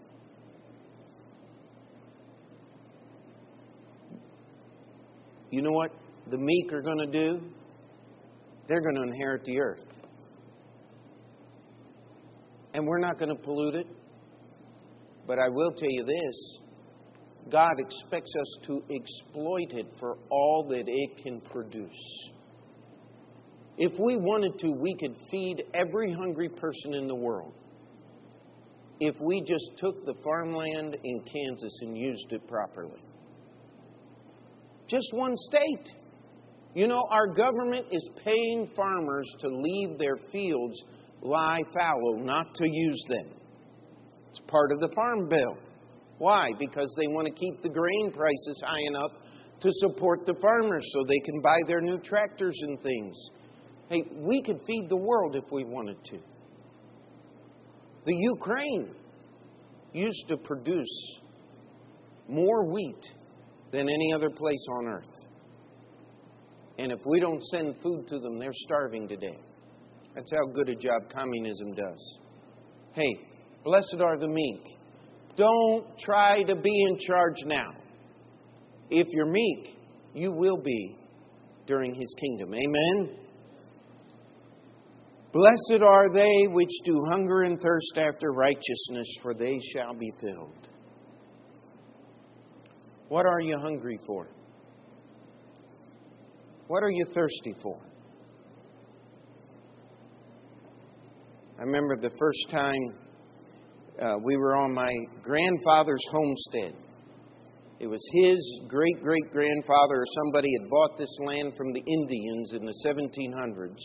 You 5.50 5.62
know 5.62 5.72
what 5.72 5.92
the 6.30 6.38
meek 6.38 6.72
are 6.72 6.82
going 6.82 7.12
to 7.12 7.12
do? 7.12 7.42
They're 8.70 8.80
going 8.80 8.96
to 8.96 9.02
inherit 9.04 9.44
the 9.44 9.60
earth. 9.60 9.84
And 12.74 12.88
we're 12.88 13.00
not 13.00 13.20
going 13.20 13.36
to 13.36 13.42
pollute 13.44 13.76
it. 13.76 13.88
But 15.28 15.40
I 15.40 15.50
will 15.50 15.72
tell 15.72 15.90
you 15.90 16.04
this 16.04 16.60
God 17.52 17.74
expects 17.80 18.32
us 18.40 18.58
to 18.68 18.84
exploit 18.90 19.74
it 19.74 19.88
for 20.00 20.18
all 20.30 20.68
that 20.70 20.84
it 20.88 21.24
can 21.24 21.42
produce. 21.42 22.30
If 23.78 23.94
we 24.00 24.18
wanted 24.18 24.60
to, 24.60 24.72
we 24.72 24.96
could 25.00 25.16
feed 25.32 25.64
every 25.74 26.14
hungry 26.14 26.50
person 26.50 26.94
in 26.94 27.08
the 27.08 27.16
world. 27.16 27.54
If 29.00 29.16
we 29.20 29.42
just 29.42 29.72
took 29.78 30.06
the 30.06 30.14
farmland 30.24 30.98
in 31.04 31.22
Kansas 31.22 31.80
and 31.82 31.98
used 31.98 32.32
it 32.32 32.48
properly. 32.48 33.02
Just 34.88 35.08
one 35.14 35.36
state. 35.36 35.96
You 36.76 36.88
know, 36.88 37.04
our 37.10 37.28
government 37.34 37.88
is 37.92 38.08
paying 38.24 38.70
farmers 38.76 39.28
to 39.40 39.48
leave 39.48 39.98
their 39.98 40.18
fields 40.32 40.80
lie 41.22 41.62
fallow, 41.74 42.18
not 42.18 42.54
to 42.56 42.68
use 42.68 43.06
them. 43.08 43.41
It's 44.32 44.40
part 44.48 44.72
of 44.72 44.80
the 44.80 44.90
Farm 44.96 45.30
Bill. 45.30 45.58
Why? 46.18 46.52
Because 46.58 46.94
they 46.98 47.08
want 47.08 47.28
to 47.28 47.34
keep 47.34 47.62
the 47.62 47.70
grain 47.70 48.12
prices 48.12 48.64
high 48.66 48.82
enough 48.88 49.12
to 49.62 49.70
support 49.74 50.26
the 50.26 50.36
farmers 50.42 50.86
so 50.94 51.04
they 51.08 51.20
can 51.20 51.42
buy 51.42 51.58
their 51.68 51.82
new 51.82 52.00
tractors 52.00 52.58
and 52.62 52.82
things. 52.82 53.16
Hey, 53.90 54.04
we 54.16 54.42
could 54.42 54.62
feed 54.66 54.88
the 54.88 54.96
world 54.96 55.36
if 55.36 55.44
we 55.52 55.64
wanted 55.64 55.98
to. 56.06 56.20
The 58.06 58.16
Ukraine 58.16 58.96
used 59.94 60.28
to 60.30 60.38
produce 60.38 61.20
more 62.28 62.66
wheat 62.72 63.06
than 63.72 63.90
any 63.90 64.14
other 64.14 64.30
place 64.30 64.66
on 64.80 64.88
earth. 64.88 65.28
And 66.80 66.92
if 66.92 67.00
we 67.06 67.20
don't 67.20 67.44
send 67.44 67.76
food 67.84 68.08
to 68.08 68.20
them, 68.20 68.40
they're 68.40 68.54
starving 68.54 69.08
today. 69.08 69.38
That's 70.16 70.32
how 70.32 70.46
good 70.54 70.70
a 70.70 70.76
job 70.76 71.10
communism 71.14 71.74
does. 71.74 72.20
Hey, 72.94 73.12
blessed 73.64 73.98
are 74.04 74.18
the 74.18 74.28
meek. 74.28 74.78
Don't 75.36 75.86
try 76.00 76.44
to 76.44 76.56
be 76.56 76.86
in 76.90 76.98
charge 77.00 77.38
now. 77.46 77.72
If 78.90 79.08
you're 79.12 79.32
meek, 79.32 79.78
you 80.14 80.32
will 80.32 80.62
be 80.62 80.98
during 81.66 81.96
his 81.96 82.14
kingdom. 82.20 82.54
Amen. 82.54 83.18
Blessed 85.32 85.82
are 85.82 86.14
they 86.14 86.48
which 86.48 86.72
do 86.84 87.00
hunger 87.10 87.44
and 87.44 87.60
thirst 87.62 87.98
after 87.98 88.32
righteousness, 88.32 89.08
for 89.22 89.34
they 89.34 89.58
shall 89.74 89.94
be 89.94 90.12
filled. 90.20 90.68
What 93.08 93.26
are 93.26 93.40
you 93.42 93.58
hungry 93.58 94.00
for? 94.06 94.28
What 96.68 96.84
are 96.84 96.90
you 96.90 97.06
thirsty 97.14 97.56
for? 97.62 97.80
I 101.58 101.64
remember 101.64 101.98
the 101.98 102.12
first 102.18 102.50
time 102.50 102.96
uh, 104.00 104.18
we 104.24 104.38
were 104.38 104.56
on 104.56 104.74
my 104.74 104.92
grandfather's 105.24 106.04
homestead. 106.12 106.76
It 107.80 107.88
was 107.88 108.02
his 108.14 108.60
great 108.68 109.02
great 109.02 109.32
grandfather 109.32 109.96
or 109.96 110.06
somebody 110.24 110.50
had 110.60 110.70
bought 110.70 110.98
this 110.98 111.18
land 111.26 111.54
from 111.58 111.74
the 111.74 111.84
Indians 111.86 112.54
in 112.54 112.66
the 112.66 112.76
1700s. 112.86 113.82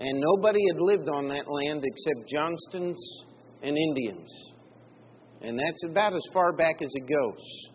And 0.00 0.20
nobody 0.20 0.60
had 0.72 0.80
lived 0.80 1.08
on 1.08 1.28
that 1.28 1.50
land 1.50 1.82
except 1.84 2.28
Johnstons 2.28 2.98
and 3.62 3.76
Indians. 3.76 4.28
And 5.40 5.58
that's 5.58 5.84
about 5.88 6.14
as 6.14 6.26
far 6.32 6.52
back 6.52 6.82
as 6.82 6.90
it 6.92 7.06
goes. 7.08 7.68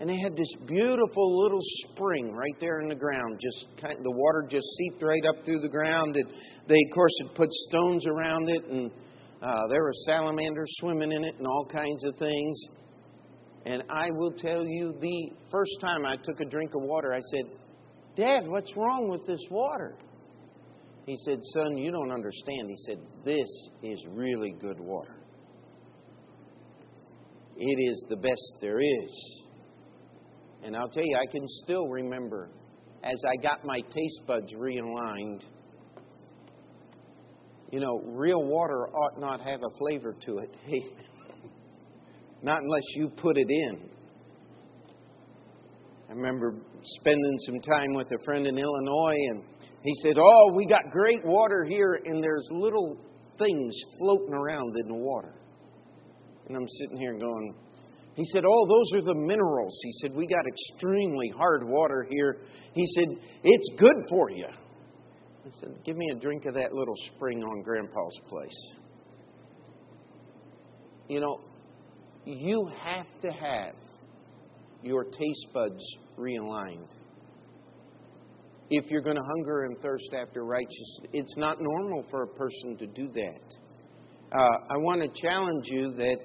And 0.00 0.10
they 0.10 0.18
had 0.18 0.36
this 0.36 0.52
beautiful 0.66 1.42
little 1.42 1.60
spring 1.62 2.32
right 2.32 2.56
there 2.60 2.80
in 2.80 2.88
the 2.88 2.94
ground. 2.94 3.40
Just 3.40 3.68
kind 3.80 3.96
of, 3.96 4.02
the 4.02 4.10
water 4.10 4.44
just 4.48 4.66
seeped 4.76 5.02
right 5.02 5.24
up 5.28 5.44
through 5.44 5.60
the 5.60 5.68
ground. 5.68 6.16
And 6.16 6.26
they, 6.66 6.74
of 6.74 6.94
course, 6.94 7.12
had 7.22 7.34
put 7.34 7.48
stones 7.68 8.04
around 8.06 8.48
it, 8.48 8.64
and 8.64 8.90
uh, 9.44 9.68
there 9.68 9.82
were 9.82 9.92
salamanders 10.06 10.70
swimming 10.78 11.12
in 11.12 11.24
it, 11.24 11.34
and 11.38 11.46
all 11.46 11.66
kinds 11.70 12.04
of 12.04 12.16
things. 12.16 12.58
And 13.66 13.82
I 13.90 14.08
will 14.10 14.32
tell 14.32 14.64
you, 14.64 14.94
the 15.00 15.30
first 15.50 15.78
time 15.80 16.04
I 16.04 16.16
took 16.16 16.40
a 16.40 16.44
drink 16.44 16.72
of 16.74 16.82
water, 16.82 17.12
I 17.12 17.20
said, 17.30 17.44
"Dad, 18.16 18.46
what's 18.46 18.74
wrong 18.76 19.08
with 19.10 19.26
this 19.26 19.40
water?" 19.50 19.96
He 21.06 21.16
said, 21.24 21.38
Son, 21.52 21.76
you 21.76 21.90
don't 21.92 22.10
understand. 22.10 22.70
He 22.70 22.76
said, 22.86 22.98
This 23.24 23.48
is 23.82 24.04
really 24.08 24.52
good 24.60 24.80
water. 24.80 25.16
It 27.56 27.90
is 27.90 28.04
the 28.08 28.16
best 28.16 28.54
there 28.60 28.80
is. 28.80 29.42
And 30.62 30.74
I'll 30.74 30.88
tell 30.88 31.04
you, 31.04 31.16
I 31.16 31.30
can 31.30 31.46
still 31.62 31.88
remember 31.88 32.48
as 33.02 33.20
I 33.28 33.42
got 33.42 33.64
my 33.64 33.80
taste 33.80 34.20
buds 34.26 34.52
realigned. 34.54 35.44
You 37.74 37.80
know, 37.80 38.00
real 38.04 38.44
water 38.44 38.86
ought 38.86 39.18
not 39.18 39.40
have 39.40 39.58
a 39.58 39.78
flavor 39.78 40.14
to 40.26 40.38
it. 40.38 40.54
not 42.42 42.62
unless 42.62 42.84
you 42.94 43.08
put 43.08 43.36
it 43.36 43.50
in. 43.50 43.90
I 46.08 46.12
remember 46.12 46.54
spending 46.84 47.36
some 47.40 47.60
time 47.62 47.94
with 47.94 48.06
a 48.12 48.24
friend 48.24 48.46
in 48.46 48.58
Illinois, 48.58 49.16
and 49.30 49.42
he 49.82 49.92
said, 50.02 50.14
Oh, 50.20 50.52
we 50.54 50.66
got 50.66 50.82
great 50.92 51.24
water 51.24 51.66
here, 51.68 51.98
and 52.04 52.22
there's 52.22 52.46
little 52.52 52.96
things 53.40 53.74
floating 53.98 54.34
around 54.34 54.72
in 54.80 54.86
the 54.86 55.00
water. 55.02 55.34
And 56.46 56.56
I'm 56.56 56.68
sitting 56.78 56.96
here 56.96 57.18
going, 57.18 57.56
he 58.14 58.24
said, 58.26 58.44
Oh, 58.48 58.66
those 58.68 59.02
are 59.02 59.04
the 59.04 59.16
minerals. 59.16 59.76
He 59.82 59.92
said, 60.00 60.12
We 60.14 60.28
got 60.28 60.46
extremely 60.46 61.32
hard 61.36 61.66
water 61.66 62.06
here. 62.08 62.36
He 62.72 62.86
said, 62.94 63.08
It's 63.42 63.80
good 63.80 63.96
for 64.08 64.30
you. 64.30 64.46
I 65.44 65.50
said, 65.60 65.74
Give 65.84 65.96
me 65.96 66.10
a 66.10 66.14
drink 66.14 66.46
of 66.46 66.54
that 66.54 66.72
little 66.72 66.96
spring 67.14 67.42
on 67.42 67.62
Grandpa's 67.62 68.20
place. 68.28 68.74
You 71.08 71.20
know, 71.20 71.40
you 72.24 72.70
have 72.82 73.06
to 73.20 73.30
have 73.30 73.74
your 74.82 75.04
taste 75.04 75.46
buds 75.52 75.82
realigned 76.18 76.88
if 78.70 78.90
you're 78.90 79.02
going 79.02 79.16
to 79.16 79.22
hunger 79.22 79.64
and 79.64 79.78
thirst 79.82 80.10
after 80.18 80.44
righteousness. 80.44 81.00
It's 81.12 81.36
not 81.36 81.58
normal 81.60 82.04
for 82.10 82.22
a 82.22 82.26
person 82.26 82.78
to 82.78 82.86
do 82.86 83.08
that. 83.14 83.54
Uh, 84.32 84.58
I 84.70 84.76
want 84.78 85.02
to 85.02 85.28
challenge 85.28 85.64
you 85.66 85.92
that 85.92 86.16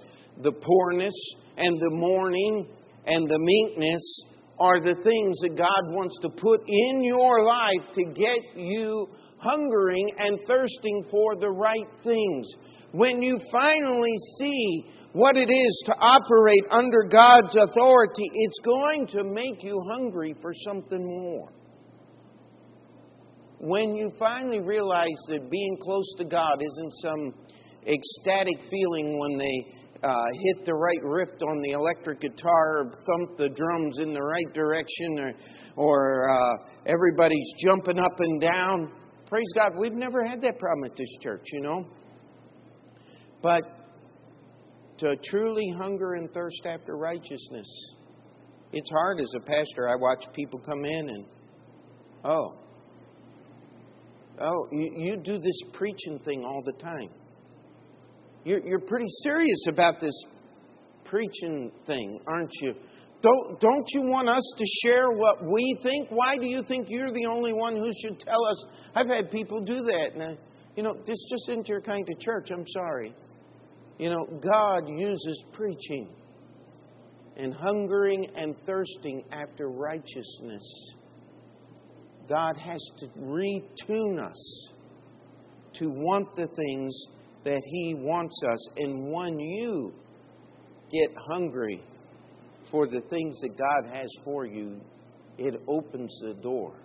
the 0.41 0.51
poorness 0.53 1.13
and 1.58 1.77
the 1.79 1.89
mourning 1.91 2.67
and 3.05 3.29
the 3.29 3.38
meekness 3.38 4.23
are 4.60 4.80
the 4.80 5.02
things 5.02 5.39
that 5.41 5.56
God 5.58 5.93
wants 5.93 6.17
to 6.22 6.30
put 6.30 6.62
in 6.67 7.04
your 7.04 7.45
life 7.45 7.91
to 7.93 8.04
get 8.13 8.39
you 8.56 9.08
hungering 9.38 10.10
and 10.17 10.39
thirsting 10.48 11.06
for 11.10 11.36
the 11.36 11.50
right 11.50 11.88
things. 12.04 12.48
When 12.91 13.22
you 13.22 13.39
finally 13.52 14.15
see 14.38 14.86
what 15.13 15.38
it 15.38 15.50
is 15.50 15.84
to 15.86 15.93
operate 16.00 16.65
under 16.72 17.04
God's 17.10 17.56
authority, 17.56 18.30
it's 18.34 18.60
going 18.65 19.08
to 19.08 19.24
make 19.24 19.63
you 19.63 19.82
hungry 19.91 20.36
for 20.41 20.52
something 20.65 21.06
more 21.06 21.52
when 23.60 23.93
you 23.95 24.12
finally 24.17 24.62
realize 24.62 25.19
that 25.28 25.52
being 25.52 25.78
close 25.82 26.08
to 26.17 26.24
God 26.24 26.56
isn't 26.62 26.93
some 27.02 27.34
ecstatic 27.86 28.58
feeling 28.69 29.19
when 29.19 29.38
they 29.38 29.79
uh, 30.03 30.25
hit 30.43 30.65
the 30.65 30.73
right 30.73 31.03
riff 31.03 31.29
on 31.41 31.62
the 31.62 31.71
electric 31.71 32.21
guitar, 32.21 32.79
or 32.79 32.91
thump 32.91 33.38
the 33.38 33.49
drums 33.49 33.99
in 33.99 34.13
the 34.13 34.21
right 34.21 34.53
direction, 34.53 35.19
or, 35.19 35.33
or 35.75 36.29
uh, 36.29 36.53
everybody's 36.85 37.53
jumping 37.63 37.99
up 37.99 38.19
and 38.19 38.41
down. 38.41 38.91
Praise 39.27 39.51
God, 39.55 39.73
we've 39.79 39.93
never 39.93 40.25
had 40.25 40.41
that 40.41 40.57
problem 40.57 40.89
at 40.89 40.95
this 40.95 41.09
church, 41.21 41.45
you 41.51 41.62
know. 41.62 41.85
But 43.41 43.62
to 44.99 45.15
truly 45.29 45.73
hunger 45.77 46.13
and 46.13 46.31
thirst 46.33 46.65
after 46.65 46.97
righteousness, 46.97 47.67
it's 48.73 48.89
hard 48.89 49.19
as 49.19 49.31
a 49.35 49.39
pastor. 49.39 49.89
I 49.89 49.95
watch 49.95 50.25
people 50.33 50.59
come 50.59 50.85
in 50.85 51.09
and, 51.09 51.25
oh, 52.23 52.59
Oh, 54.41 54.67
you, 54.71 54.91
you 54.95 55.17
do 55.17 55.38
this 55.38 55.62
preaching 55.73 56.17
thing 56.23 56.45
all 56.45 56.63
the 56.65 56.71
time. 56.73 57.09
You're, 58.43 58.65
you're 58.65 58.80
pretty 58.80 59.08
serious 59.23 59.65
about 59.67 59.99
this 59.99 60.13
preaching 61.06 61.71
thing, 61.86 62.19
aren't 62.28 62.52
you? 62.62 62.73
Don't, 63.21 63.60
don't 63.60 63.86
you 63.89 64.04
want 64.04 64.30
us 64.30 64.54
to 64.58 64.65
share 64.82 65.10
what 65.12 65.43
we 65.43 65.78
think? 65.84 66.08
Why 66.10 66.38
do 66.38 66.45
you 66.45 66.63
think 66.63 66.88
you're 66.89 67.12
the 67.12 67.25
only 67.25 67.52
one 67.52 67.75
who 67.75 67.91
should 68.02 68.19
tell 68.19 68.45
us? 68.45 68.65
I've 68.95 69.10
had 69.10 69.30
people 69.30 69.62
do 69.62 69.82
that. 69.82 70.12
And, 70.13 70.23
I, 70.23 70.38
you 70.75 70.84
know, 70.84 70.93
this 71.06 71.25
just 71.30 71.49
isn't 71.49 71.67
your 71.67 71.82
kind 71.82 72.08
of 72.10 72.19
church. 72.19 72.49
I'm 72.52 72.65
sorry. 72.67 73.13
You 73.97 74.10
know, 74.10 74.25
God 74.25 74.84
uses 74.88 75.43
preaching 75.52 76.10
and 77.36 77.54
hungering 77.54 78.28
and 78.36 78.56
thirsting 78.65 79.25
after 79.34 79.69
righteousness 79.69 80.95
God 82.30 82.56
has 82.58 82.80
to 82.99 83.08
retune 83.17 84.23
us 84.23 84.71
to 85.73 85.89
want 85.89 86.36
the 86.36 86.47
things 86.56 87.08
that 87.45 87.62
He 87.65 87.95
wants 87.95 88.39
us. 88.52 88.69
And 88.78 89.12
when 89.12 89.39
you 89.39 89.93
get 90.91 91.10
hungry 91.30 91.82
for 92.71 92.88
the 92.88 93.02
things 93.10 93.39
that 93.41 93.58
God 93.58 93.93
has 93.93 94.08
for 94.23 94.45
you, 94.45 94.82
it 95.38 95.62
opens 95.67 96.19
the 96.21 96.34
door 96.34 96.75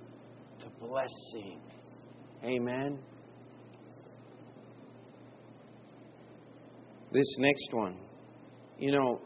to 0.60 0.66
blessing. 0.80 1.60
Amen. 2.44 2.98
This 7.12 7.36
next 7.38 7.68
one. 7.72 7.96
You 8.78 8.92
know, 8.92 9.20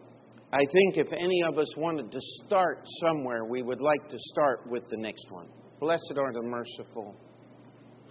I 0.53 0.59
think 0.59 0.97
if 0.97 1.13
any 1.13 1.43
of 1.47 1.59
us 1.59 1.77
wanted 1.77 2.11
to 2.11 2.19
start 2.47 2.87
somewhere, 3.01 3.45
we 3.45 3.63
would 3.63 3.81
like 3.81 4.09
to 4.09 4.17
start 4.19 4.61
with 4.69 4.83
the 4.89 4.97
next 4.97 5.31
one. 5.31 5.49
Blessed 5.81 6.15
are 6.17 6.33
the 6.33 6.43
merciful, 6.43 7.15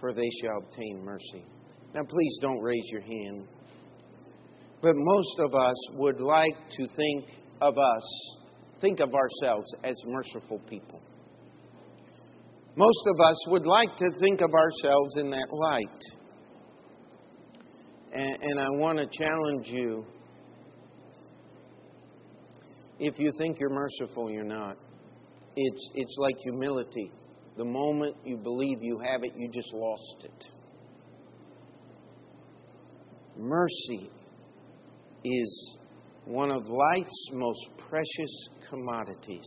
for 0.00 0.12
they 0.12 0.28
shall 0.40 0.58
obtain 0.64 1.02
mercy. 1.04 1.44
Now, 1.94 2.02
please 2.04 2.38
don't 2.40 2.60
raise 2.60 2.86
your 2.90 3.00
hand. 3.00 3.46
But 4.80 4.92
most 4.94 5.40
of 5.40 5.54
us 5.54 5.76
would 5.94 6.20
like 6.20 6.54
to 6.70 6.86
think 6.94 7.24
of 7.60 7.76
us, 7.76 8.38
think 8.80 9.00
of 9.00 9.12
ourselves 9.14 9.66
as 9.82 9.96
merciful 10.06 10.60
people. 10.68 11.00
Most 12.76 13.08
of 13.08 13.20
us 13.20 13.48
would 13.48 13.66
like 13.66 13.96
to 13.96 14.10
think 14.20 14.40
of 14.40 14.54
ourselves 14.54 15.16
in 15.16 15.30
that 15.30 15.48
light. 15.50 16.02
And, 18.12 18.38
and 18.40 18.60
I 18.60 18.68
want 18.70 18.98
to 18.98 19.06
challenge 19.06 19.66
you. 19.66 20.04
If 23.00 23.18
you 23.18 23.32
think 23.38 23.58
you're 23.58 23.70
merciful, 23.70 24.30
you're 24.30 24.44
not. 24.44 24.76
It's, 25.56 25.90
it's 25.94 26.16
like 26.18 26.36
humility. 26.44 27.10
The 27.56 27.64
moment 27.64 28.16
you 28.24 28.36
believe 28.36 28.78
you 28.80 29.00
have 29.04 29.24
it, 29.24 29.32
you 29.36 29.48
just 29.48 29.72
lost 29.72 30.24
it. 30.24 30.46
Mercy 33.38 34.10
is 35.24 35.76
one 36.24 36.50
of 36.50 36.66
life's 36.66 37.30
most 37.32 37.68
precious 37.88 38.48
commodities. 38.68 39.46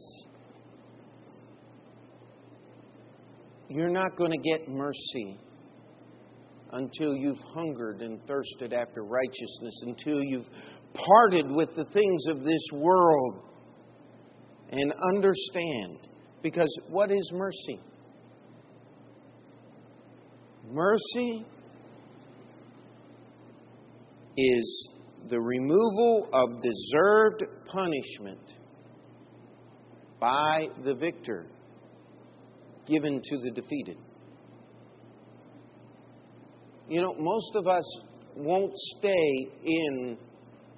You're 3.67 3.89
not 3.89 4.15
going 4.15 4.31
to 4.31 4.37
get 4.37 4.69
mercy 4.69 5.37
until 6.71 7.15
you've 7.15 7.39
hungered 7.53 8.01
and 8.01 8.25
thirsted 8.27 8.71
after 8.73 9.03
righteousness, 9.03 9.83
until 9.85 10.23
you've 10.23 10.47
parted 10.93 11.51
with 11.51 11.75
the 11.75 11.85
things 11.85 12.27
of 12.27 12.43
this 12.43 12.65
world 12.73 13.41
and 14.71 14.93
understand. 15.13 16.07
Because 16.41 16.73
what 16.87 17.11
is 17.11 17.31
mercy? 17.33 17.79
Mercy 20.69 21.45
is 24.41 24.89
the 25.29 25.39
removal 25.39 26.29
of 26.33 26.49
deserved 26.61 27.43
punishment 27.67 28.39
by 30.19 30.67
the 30.83 30.95
victor 30.95 31.45
given 32.85 33.21
to 33.23 33.37
the 33.43 33.51
defeated. 33.51 33.97
You 36.89 37.01
know, 37.01 37.15
most 37.17 37.55
of 37.55 37.67
us 37.67 37.85
won't 38.35 38.73
stay 38.97 39.47
in, 39.63 40.17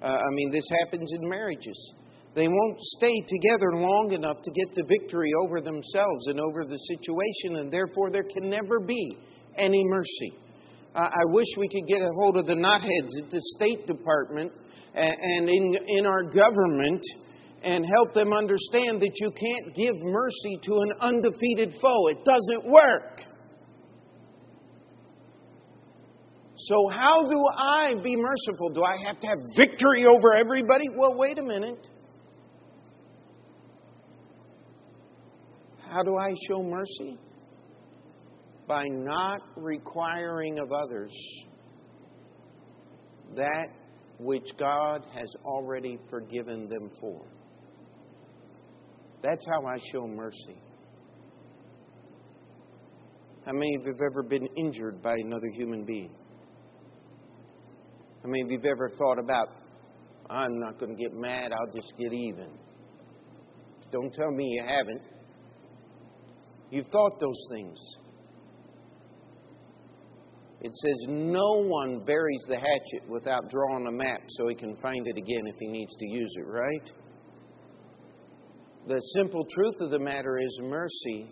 uh, 0.02 0.06
I 0.06 0.30
mean, 0.32 0.50
this 0.50 0.68
happens 0.80 1.10
in 1.12 1.28
marriages. 1.28 1.94
They 2.34 2.48
won't 2.48 2.80
stay 2.80 3.20
together 3.28 3.76
long 3.76 4.12
enough 4.12 4.42
to 4.42 4.50
get 4.50 4.74
the 4.74 4.84
victory 4.88 5.30
over 5.42 5.60
themselves 5.60 6.26
and 6.26 6.40
over 6.40 6.64
the 6.64 6.76
situation, 6.76 7.60
and 7.60 7.72
therefore 7.72 8.10
there 8.10 8.24
can 8.24 8.50
never 8.50 8.80
be 8.80 9.18
any 9.56 9.82
mercy. 9.84 10.38
I 10.94 11.24
wish 11.26 11.46
we 11.58 11.68
could 11.68 11.88
get 11.88 12.02
a 12.02 12.10
hold 12.20 12.36
of 12.36 12.46
the 12.46 12.54
knotheads 12.54 13.24
at 13.24 13.30
the 13.30 13.40
State 13.56 13.86
Department 13.86 14.52
and 14.94 15.48
in, 15.48 15.76
in 15.88 16.06
our 16.06 16.22
government 16.22 17.02
and 17.64 17.84
help 17.84 18.14
them 18.14 18.32
understand 18.32 19.00
that 19.00 19.12
you 19.16 19.30
can't 19.32 19.74
give 19.74 19.94
mercy 20.02 20.58
to 20.62 20.72
an 20.74 20.92
undefeated 21.00 21.74
foe. 21.80 22.08
It 22.08 22.18
doesn't 22.24 22.70
work. 22.70 23.22
So, 26.56 26.88
how 26.94 27.24
do 27.24 27.42
I 27.58 27.94
be 28.02 28.16
merciful? 28.16 28.70
Do 28.70 28.84
I 28.84 28.96
have 29.04 29.18
to 29.20 29.26
have 29.26 29.38
victory 29.56 30.06
over 30.06 30.34
everybody? 30.34 30.84
Well, 30.96 31.14
wait 31.16 31.38
a 31.38 31.42
minute. 31.42 31.88
How 35.88 36.02
do 36.02 36.16
I 36.16 36.32
show 36.48 36.62
mercy? 36.62 37.18
By 38.66 38.86
not 38.88 39.40
requiring 39.56 40.58
of 40.58 40.72
others 40.72 41.12
that 43.36 43.68
which 44.18 44.48
God 44.58 45.06
has 45.14 45.34
already 45.44 45.98
forgiven 46.08 46.68
them 46.68 46.90
for. 47.00 47.24
That's 49.22 49.44
how 49.46 49.66
I 49.66 49.76
show 49.92 50.06
mercy. 50.06 50.56
How 53.44 53.52
many 53.52 53.74
of 53.76 53.82
you 53.84 53.92
have 53.92 54.00
ever 54.12 54.22
been 54.22 54.46
injured 54.56 55.02
by 55.02 55.14
another 55.16 55.48
human 55.52 55.84
being? 55.84 56.14
How 58.22 58.30
many 58.30 58.42
of 58.42 58.50
you 58.50 58.56
have 58.56 58.66
ever 58.66 58.90
thought 58.96 59.18
about, 59.18 59.48
I'm 60.30 60.58
not 60.60 60.78
going 60.78 60.96
to 60.96 61.02
get 61.02 61.12
mad, 61.12 61.52
I'll 61.52 61.74
just 61.74 61.92
get 61.98 62.12
even? 62.12 62.48
Don't 63.92 64.12
tell 64.14 64.30
me 64.30 64.44
you 64.44 64.62
haven't. 64.62 65.02
You've 66.70 66.86
thought 66.86 67.20
those 67.20 67.46
things. 67.50 67.78
It 70.64 70.74
says, 70.74 70.96
No 71.08 71.62
one 71.62 72.00
buries 72.06 72.42
the 72.48 72.56
hatchet 72.56 73.06
without 73.06 73.50
drawing 73.50 73.86
a 73.86 73.92
map 73.92 74.22
so 74.28 74.48
he 74.48 74.54
can 74.54 74.74
find 74.76 75.06
it 75.06 75.18
again 75.18 75.42
if 75.46 75.56
he 75.60 75.66
needs 75.66 75.94
to 75.94 76.06
use 76.06 76.34
it, 76.38 76.46
right? 76.46 76.90
The 78.88 78.98
simple 79.14 79.46
truth 79.54 79.74
of 79.80 79.90
the 79.90 79.98
matter 79.98 80.38
is 80.38 80.58
mercy 80.62 81.28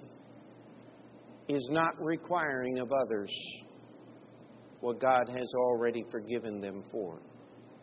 is 1.49 1.67
not 1.73 1.95
requiring 1.99 2.79
of 2.79 2.91
others 2.93 3.31
what 4.81 5.01
God 5.01 5.31
has 5.35 5.51
already 5.57 6.05
forgiven 6.11 6.61
them 6.61 6.85
for. 6.93 7.19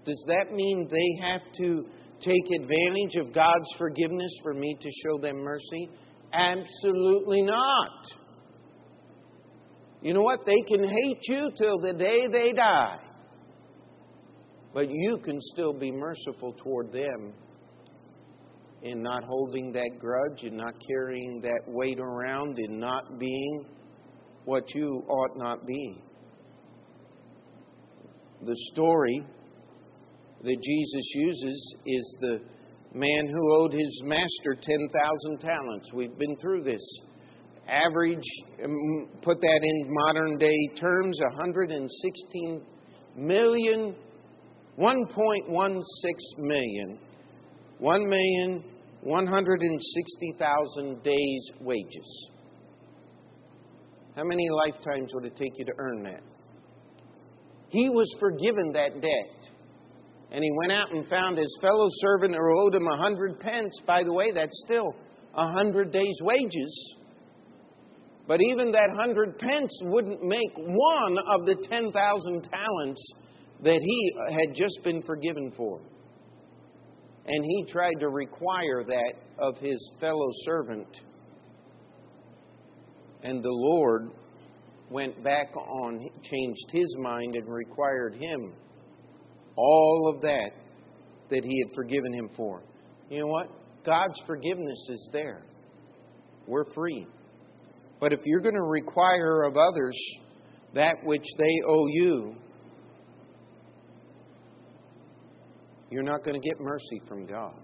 Does 0.06 0.24
that 0.28 0.54
mean 0.54 0.88
they 0.92 1.32
have 1.32 1.42
to 1.62 1.86
take 2.20 2.62
advantage 2.62 3.16
of 3.16 3.34
God's 3.34 3.74
forgiveness 3.80 4.32
for 4.44 4.54
me 4.54 4.78
to 4.80 4.90
show 5.04 5.20
them 5.20 5.38
mercy? 5.38 5.90
Absolutely 6.32 7.42
not. 7.42 8.06
You 10.02 10.14
know 10.14 10.22
what? 10.22 10.46
They 10.46 10.62
can 10.68 10.88
hate 10.88 11.22
you 11.24 11.52
till 11.58 11.80
the 11.80 11.94
day 11.94 12.28
they 12.28 12.52
die. 12.54 13.00
But 14.74 14.90
you 14.90 15.18
can 15.24 15.40
still 15.54 15.74
be 15.74 15.92
merciful 15.92 16.54
toward 16.54 16.92
them 16.92 17.34
in 18.82 19.02
not 19.02 19.24
holding 19.24 19.74
that 19.74 19.92
grudge 20.00 20.44
and 20.44 20.56
not 20.56 20.74
carrying 20.88 21.42
that 21.42 21.62
weight 21.68 22.00
around 22.00 22.58
and 22.58 22.80
not 22.80 23.20
being 23.20 23.66
what 24.46 24.64
you 24.74 25.04
ought 25.10 25.38
not 25.38 25.66
be. 25.66 26.02
The 28.46 28.56
story 28.72 29.26
that 30.44 30.62
Jesus 30.64 31.12
uses 31.16 31.76
is 31.86 32.18
the 32.22 32.40
man 32.94 33.28
who 33.28 33.56
owed 33.58 33.74
his 33.74 34.02
master 34.06 34.56
10,000 34.56 35.40
talents. 35.40 35.92
We've 35.94 36.18
been 36.18 36.38
through 36.38 36.64
this. 36.64 36.82
Average, 37.70 38.24
um, 38.64 39.10
put 39.22 39.42
that 39.42 39.60
in 39.62 39.88
modern 39.90 40.38
day 40.38 40.70
terms, 40.80 41.20
116 41.22 42.62
million, 43.16 43.96
1.16 44.78 45.84
million, 46.38 47.00
1 47.78 48.10
million 48.10 48.64
160,000 49.02 51.04
days' 51.04 51.52
wages. 51.62 52.30
How 54.16 54.24
many 54.26 54.50
lifetimes 54.50 55.12
would 55.14 55.26
it 55.26 55.36
take 55.36 55.54
you 55.58 55.66
to 55.66 55.74
earn 55.78 56.04
that? 56.04 56.22
He 57.70 57.90
was 57.90 58.14
forgiven 58.20 58.72
that 58.74 59.02
debt. 59.02 59.30
And 60.32 60.44
he 60.44 60.52
went 60.58 60.72
out 60.72 60.92
and 60.92 61.08
found 61.08 61.38
his 61.38 61.58
fellow 61.62 61.88
servant 62.02 62.36
who 62.36 62.62
owed 62.62 62.76
him 62.76 62.88
a 62.88 62.98
hundred 62.98 63.40
pence. 63.40 63.80
By 63.88 64.04
the 64.04 64.14
way, 64.14 64.32
that's 64.32 64.62
still 64.66 64.94
a 65.34 65.48
hundred 65.54 65.92
days' 65.92 66.20
wages. 66.22 66.96
But 68.30 68.42
even 68.44 68.72
that 68.74 68.92
hundred 68.96 69.40
pence 69.40 69.72
wouldn't 69.86 70.22
make 70.22 70.56
one 70.56 71.18
of 71.18 71.48
the 71.48 71.56
10,000 71.68 71.92
talents 72.44 73.14
that 73.64 73.80
he 73.82 74.14
had 74.30 74.54
just 74.54 74.84
been 74.84 75.02
forgiven 75.02 75.52
for. 75.58 75.82
And 77.26 77.44
he 77.44 77.66
tried 77.72 78.00
to 78.00 78.10
require 78.10 78.84
that 78.86 79.14
of 79.40 79.58
his 79.58 79.92
fellow 80.00 80.30
servant. 80.46 80.88
And 83.24 83.42
the 83.42 83.50
Lord 83.50 84.12
went 84.92 85.24
back 85.24 85.48
on, 85.58 86.08
changed 86.22 86.70
his 86.72 86.96
mind, 87.00 87.36
and 87.36 87.52
required 87.52 88.14
him 88.14 88.54
all 89.56 90.14
of 90.16 90.22
that 90.22 90.52
that 91.32 91.44
he 91.44 91.64
had 91.66 91.76
forgiven 91.76 92.14
him 92.14 92.30
for. 92.38 92.62
You 93.10 93.22
know 93.22 93.28
what? 93.28 93.48
God's 93.84 94.22
forgiveness 94.28 94.88
is 94.92 95.10
there. 95.12 95.42
We're 96.46 96.72
free. 96.76 97.08
But 98.00 98.14
if 98.14 98.20
you're 98.26 98.40
going 98.42 98.56
to 98.56 98.62
require 98.62 99.44
of 99.44 99.58
others 99.58 99.98
that 100.74 100.96
which 101.04 101.26
they 101.38 101.62
owe 101.68 101.88
you, 101.88 102.36
you're 105.90 106.04
not 106.04 106.24
going 106.24 106.40
to 106.40 106.48
get 106.48 106.60
mercy 106.60 107.02
from 107.08 107.26
God. 107.26 107.56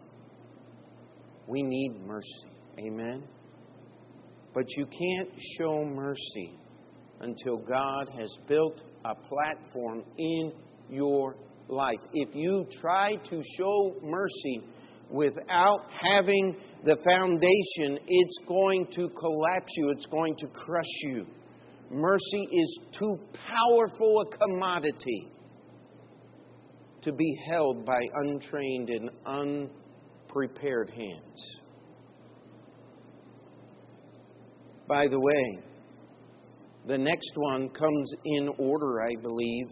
We 1.48 1.62
need 1.62 2.02
mercy. 2.06 2.50
Amen? 2.80 3.24
But 4.54 4.66
you 4.78 4.86
can't 4.86 5.30
show 5.58 5.86
mercy 5.86 6.58
until 7.22 7.58
God 7.58 8.10
has 8.18 8.36
built 8.48 8.82
a 9.06 9.16
platform 9.16 10.04
in 10.18 10.52
your 10.90 11.36
life. 11.68 12.00
If 12.14 12.36
you 12.36 12.66
try 12.82 13.16
to 13.16 13.42
show 13.58 13.96
mercy 14.02 14.64
without 15.10 15.86
having 16.14 16.56
the 16.84 16.96
foundation, 17.04 18.00
it's 18.08 18.40
going 18.48 18.88
to 18.94 19.10
collapse 19.10 19.72
you, 19.78 19.90
it's 19.92 20.06
going 20.08 20.36
to 20.38 20.48
crush 20.48 20.84
you. 21.04 21.26
mercy 21.92 22.48
is 22.52 22.80
too 22.98 23.20
powerful 23.34 24.22
a 24.22 24.38
commodity 24.38 25.30
to 27.02 27.14
be 27.14 27.38
held 27.48 27.86
by 27.86 28.00
untrained 28.26 28.90
and 28.90 29.10
unprepared 29.26 30.90
hands. 30.90 31.60
By 34.88 35.08
the 35.08 35.20
way, 35.20 35.60
the 36.88 36.98
next 36.98 37.32
one 37.36 37.70
comes 37.70 38.14
in 38.26 38.50
order, 38.60 39.02
I 39.02 39.16
believe. 39.22 39.68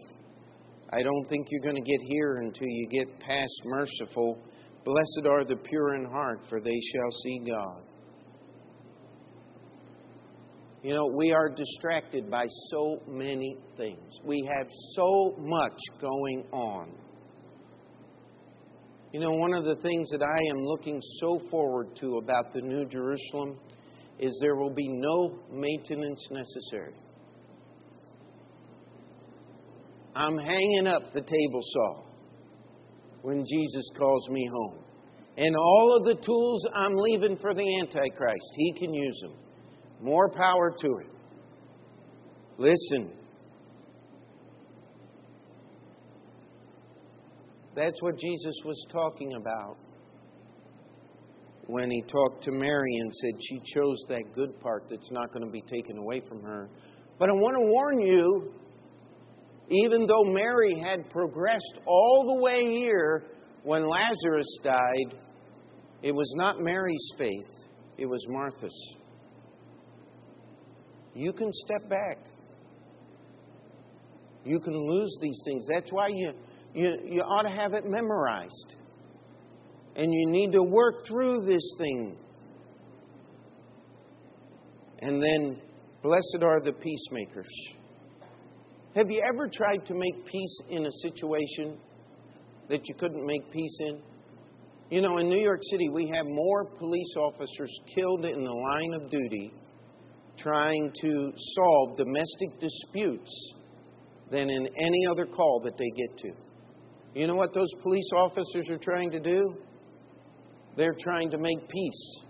I 0.92 1.02
don't 1.02 1.24
think 1.28 1.46
you're 1.50 1.60
going 1.60 1.82
to 1.82 1.90
get 1.90 2.00
here 2.08 2.36
until 2.36 2.66
you 2.66 2.88
get 2.88 3.20
past 3.20 3.62
merciful. 3.64 4.38
Blessed 4.84 5.26
are 5.26 5.44
the 5.44 5.56
pure 5.56 5.94
in 5.94 6.04
heart, 6.04 6.40
for 6.48 6.60
they 6.60 6.78
shall 6.92 7.10
see 7.22 7.38
God. 7.46 7.82
You 10.82 10.94
know, 10.94 11.06
we 11.06 11.32
are 11.32 11.48
distracted 11.48 12.30
by 12.30 12.44
so 12.70 13.00
many 13.08 13.56
things. 13.78 14.18
We 14.22 14.46
have 14.58 14.68
so 14.94 15.34
much 15.38 15.78
going 15.98 16.44
on. 16.52 16.90
You 19.12 19.20
know, 19.20 19.30
one 19.30 19.54
of 19.54 19.64
the 19.64 19.76
things 19.76 20.10
that 20.10 20.22
I 20.22 20.50
am 20.50 20.62
looking 20.62 21.00
so 21.20 21.40
forward 21.50 21.96
to 22.00 22.18
about 22.18 22.52
the 22.52 22.60
New 22.60 22.84
Jerusalem 22.84 23.56
is 24.18 24.36
there 24.42 24.56
will 24.56 24.74
be 24.74 24.88
no 24.88 25.38
maintenance 25.50 26.28
necessary. 26.30 26.94
I'm 30.14 30.36
hanging 30.36 30.86
up 30.86 31.14
the 31.14 31.22
table 31.22 31.60
saw 31.62 32.02
when 33.24 33.42
Jesus 33.50 33.90
calls 33.96 34.28
me 34.28 34.46
home. 34.52 34.84
And 35.38 35.56
all 35.56 35.96
of 35.96 36.04
the 36.04 36.22
tools 36.22 36.66
I'm 36.74 36.92
leaving 36.94 37.38
for 37.38 37.54
the 37.54 37.78
Antichrist, 37.80 38.52
he 38.54 38.74
can 38.74 38.92
use 38.92 39.18
them. 39.22 39.32
More 40.02 40.30
power 40.30 40.70
to 40.70 40.86
him. 40.86 41.10
Listen. 42.58 43.14
That's 47.74 48.00
what 48.02 48.18
Jesus 48.18 48.54
was 48.62 48.86
talking 48.92 49.32
about 49.40 49.78
when 51.66 51.90
he 51.90 52.02
talked 52.02 52.44
to 52.44 52.50
Mary 52.52 52.94
and 53.00 53.10
said 53.10 53.40
she 53.40 53.58
chose 53.74 54.04
that 54.10 54.34
good 54.34 54.60
part 54.60 54.84
that's 54.90 55.10
not 55.10 55.32
going 55.32 55.46
to 55.46 55.50
be 55.50 55.62
taken 55.62 55.96
away 55.96 56.20
from 56.28 56.42
her. 56.42 56.68
But 57.18 57.30
I 57.30 57.32
want 57.32 57.56
to 57.56 57.70
warn 57.72 58.00
you 58.02 58.52
even 59.68 60.06
though 60.06 60.24
Mary 60.24 60.78
had 60.78 61.10
progressed 61.10 61.80
all 61.86 62.34
the 62.34 62.42
way 62.42 62.70
here 62.70 63.24
when 63.62 63.86
Lazarus 63.88 64.58
died, 64.62 65.14
it 66.02 66.14
was 66.14 66.30
not 66.36 66.60
Mary's 66.60 67.12
faith, 67.16 67.48
it 67.96 68.06
was 68.06 68.24
Martha's. 68.28 68.96
You 71.14 71.32
can 71.32 71.50
step 71.52 71.88
back. 71.88 72.18
You 74.44 74.60
can 74.60 74.74
lose 74.74 75.16
these 75.22 75.40
things. 75.46 75.66
That's 75.72 75.90
why 75.90 76.08
you, 76.08 76.32
you, 76.74 76.98
you 77.06 77.20
ought 77.22 77.48
to 77.48 77.56
have 77.56 77.72
it 77.72 77.84
memorized. 77.86 78.76
And 79.96 80.12
you 80.12 80.30
need 80.30 80.52
to 80.52 80.62
work 80.62 81.06
through 81.06 81.46
this 81.46 81.62
thing. 81.78 82.16
And 84.98 85.22
then, 85.22 85.60
blessed 86.02 86.42
are 86.42 86.60
the 86.60 86.72
peacemakers. 86.72 87.48
Have 88.94 89.10
you 89.10 89.20
ever 89.28 89.48
tried 89.48 89.84
to 89.86 89.94
make 89.94 90.24
peace 90.24 90.60
in 90.70 90.86
a 90.86 90.92
situation 91.02 91.76
that 92.68 92.80
you 92.84 92.94
couldn't 92.94 93.26
make 93.26 93.50
peace 93.50 93.76
in? 93.80 94.00
You 94.88 95.02
know, 95.02 95.18
in 95.18 95.28
New 95.28 95.40
York 95.40 95.58
City, 95.72 95.88
we 95.88 96.12
have 96.14 96.26
more 96.26 96.64
police 96.64 97.12
officers 97.16 97.76
killed 97.92 98.24
in 98.24 98.44
the 98.44 98.52
line 98.52 98.94
of 98.94 99.10
duty 99.10 99.52
trying 100.38 100.92
to 101.00 101.32
solve 101.56 101.96
domestic 101.96 102.60
disputes 102.60 103.54
than 104.30 104.48
in 104.48 104.68
any 104.78 105.06
other 105.10 105.26
call 105.26 105.60
that 105.64 105.76
they 105.76 105.90
get 105.90 106.16
to. 106.18 106.30
You 107.14 107.26
know 107.26 107.34
what 107.34 107.52
those 107.52 107.72
police 107.82 108.10
officers 108.14 108.70
are 108.70 108.78
trying 108.78 109.10
to 109.10 109.20
do? 109.20 109.56
They're 110.76 110.96
trying 111.02 111.30
to 111.30 111.38
make 111.38 111.68
peace. 111.68 112.20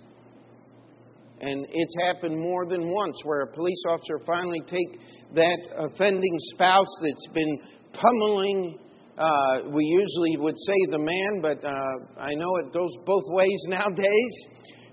And 1.42 1.66
it's 1.70 1.96
happened 2.06 2.38
more 2.38 2.64
than 2.66 2.90
once 2.90 3.20
where 3.24 3.42
a 3.42 3.52
police 3.52 3.82
officer 3.86 4.18
finally 4.26 4.62
take 4.66 4.98
that 5.34 5.58
offending 5.76 6.36
spouse 6.54 6.92
that's 7.02 7.26
been 7.32 7.58
pummeling. 7.92 8.78
Uh, 9.16 9.70
we 9.72 9.84
usually 9.84 10.36
would 10.38 10.58
say 10.58 10.90
the 10.90 10.98
man, 10.98 11.40
but 11.40 11.64
uh, 11.64 12.20
I 12.20 12.34
know 12.34 12.56
it 12.64 12.72
goes 12.72 12.90
both 13.04 13.24
ways 13.28 13.64
nowadays. 13.68 14.34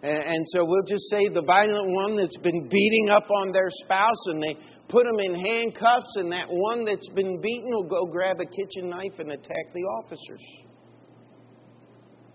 And, 0.04 0.45
so 0.49 0.65
we'll 0.65 0.86
just 0.88 1.10
say 1.12 1.30
the 1.30 1.43
violent 1.43 1.89
one 1.89 2.17
that's 2.17 2.38
been 2.38 2.67
beating 2.69 3.10
up 3.10 3.30
on 3.30 3.51
their 3.51 3.69
spouse, 3.84 4.27
and 4.27 4.41
they 4.41 4.58
put 4.89 5.06
them 5.06 5.19
in 5.19 5.36
handcuffs, 5.36 6.15
and 6.15 6.32
that 6.32 6.47
one 6.49 6.86
that's 6.86 7.08
been 7.10 7.39
beaten 7.39 7.69
will 7.69 7.88
go 7.88 8.06
grab 8.06 8.38
a 8.41 8.45
kitchen 8.45 8.89
knife 8.89 9.19
and 9.19 9.32
attack 9.32 9.73
the 9.73 9.82
officers. 10.01 10.41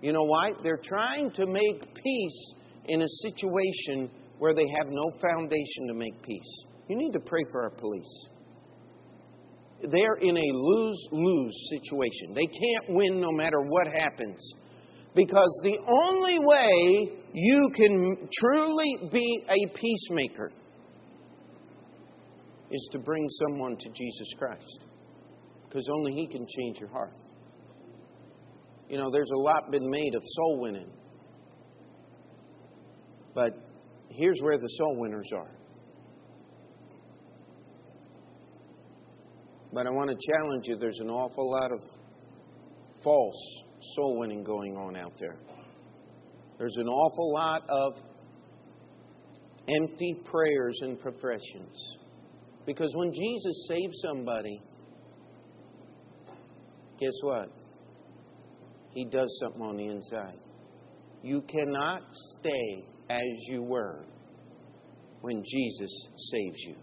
You 0.01 0.13
know 0.13 0.23
why? 0.23 0.51
They're 0.63 0.81
trying 0.83 1.33
to 1.33 1.47
make 1.47 1.95
peace 1.95 2.55
in 2.85 3.03
a 3.03 3.09
situation 3.23 4.11
where 4.39 4.55
they 4.55 4.67
have 4.79 4.87
no 4.89 5.11
foundation 5.21 5.89
to 5.89 5.95
make 5.95 6.23
peace. 6.23 6.66
You 6.89 6.97
need 6.97 7.13
to 7.13 7.21
pray 7.21 7.43
for 7.51 7.65
our 7.65 7.71
police. 7.71 8.29
They're 9.83 10.17
in 10.21 10.37
a 10.37 10.53
lose 10.53 11.09
lose 11.13 11.69
situation. 11.71 12.35
They 12.35 12.47
can't 12.47 12.97
win 12.97 13.21
no 13.21 13.31
matter 13.33 13.61
what 13.61 13.87
happens. 13.87 14.41
Because 15.15 15.61
the 15.63 15.79
only 15.87 16.39
way 16.39 17.11
you 17.33 17.71
can 17.75 18.29
truly 18.39 19.09
be 19.11 19.45
a 19.49 19.67
peacemaker 19.75 20.53
is 22.71 22.89
to 22.93 22.99
bring 22.99 23.27
someone 23.47 23.77
to 23.79 23.89
Jesus 23.91 24.29
Christ. 24.39 24.81
Because 25.69 25.89
only 25.93 26.13
He 26.13 26.27
can 26.27 26.47
change 26.47 26.79
your 26.79 26.91
heart. 26.91 27.13
You 28.89 28.99
know, 28.99 29.11
there's 29.11 29.31
a 29.31 29.39
lot 29.39 29.71
been 29.71 29.89
made 29.91 30.15
of 30.15 30.23
soul 30.25 30.61
winning. 30.61 30.91
But 33.35 33.53
here's 34.09 34.39
where 34.43 34.59
the 34.59 34.69
soul 34.79 35.01
winners 35.01 35.29
are 35.35 35.56
But 39.77 39.87
I 39.87 39.91
want 39.91 40.09
to 40.09 40.17
challenge 40.33 40.65
you 40.69 40.79
there's 40.79 41.01
an 41.01 41.11
awful 41.11 41.51
lot 41.51 41.71
of 41.71 41.81
false 43.05 43.63
soul 43.95 44.19
winning 44.19 44.43
going 44.43 44.75
on 44.75 44.97
out 44.97 45.13
there. 45.21 45.37
There's 46.59 46.79
an 46.79 46.89
awful 46.89 47.35
lot 47.35 47.63
of 47.69 47.93
empty 49.69 50.17
prayers 50.25 50.79
and 50.81 50.99
professions. 50.99 51.77
Because 52.65 52.91
when 52.95 53.13
Jesus 53.13 53.69
saves 53.69 54.01
somebody, 54.01 54.63
guess 56.99 57.13
what? 57.21 57.51
He 58.95 59.05
does 59.05 59.29
something 59.43 59.61
on 59.61 59.77
the 59.77 59.89
inside. 59.89 60.39
You 61.23 61.43
cannot 61.43 62.01
stay 62.39 62.87
as 63.11 63.27
you 63.49 63.63
were 63.63 64.07
when 65.21 65.43
Jesus 65.45 66.09
saves 66.33 66.57
you. 66.67 66.77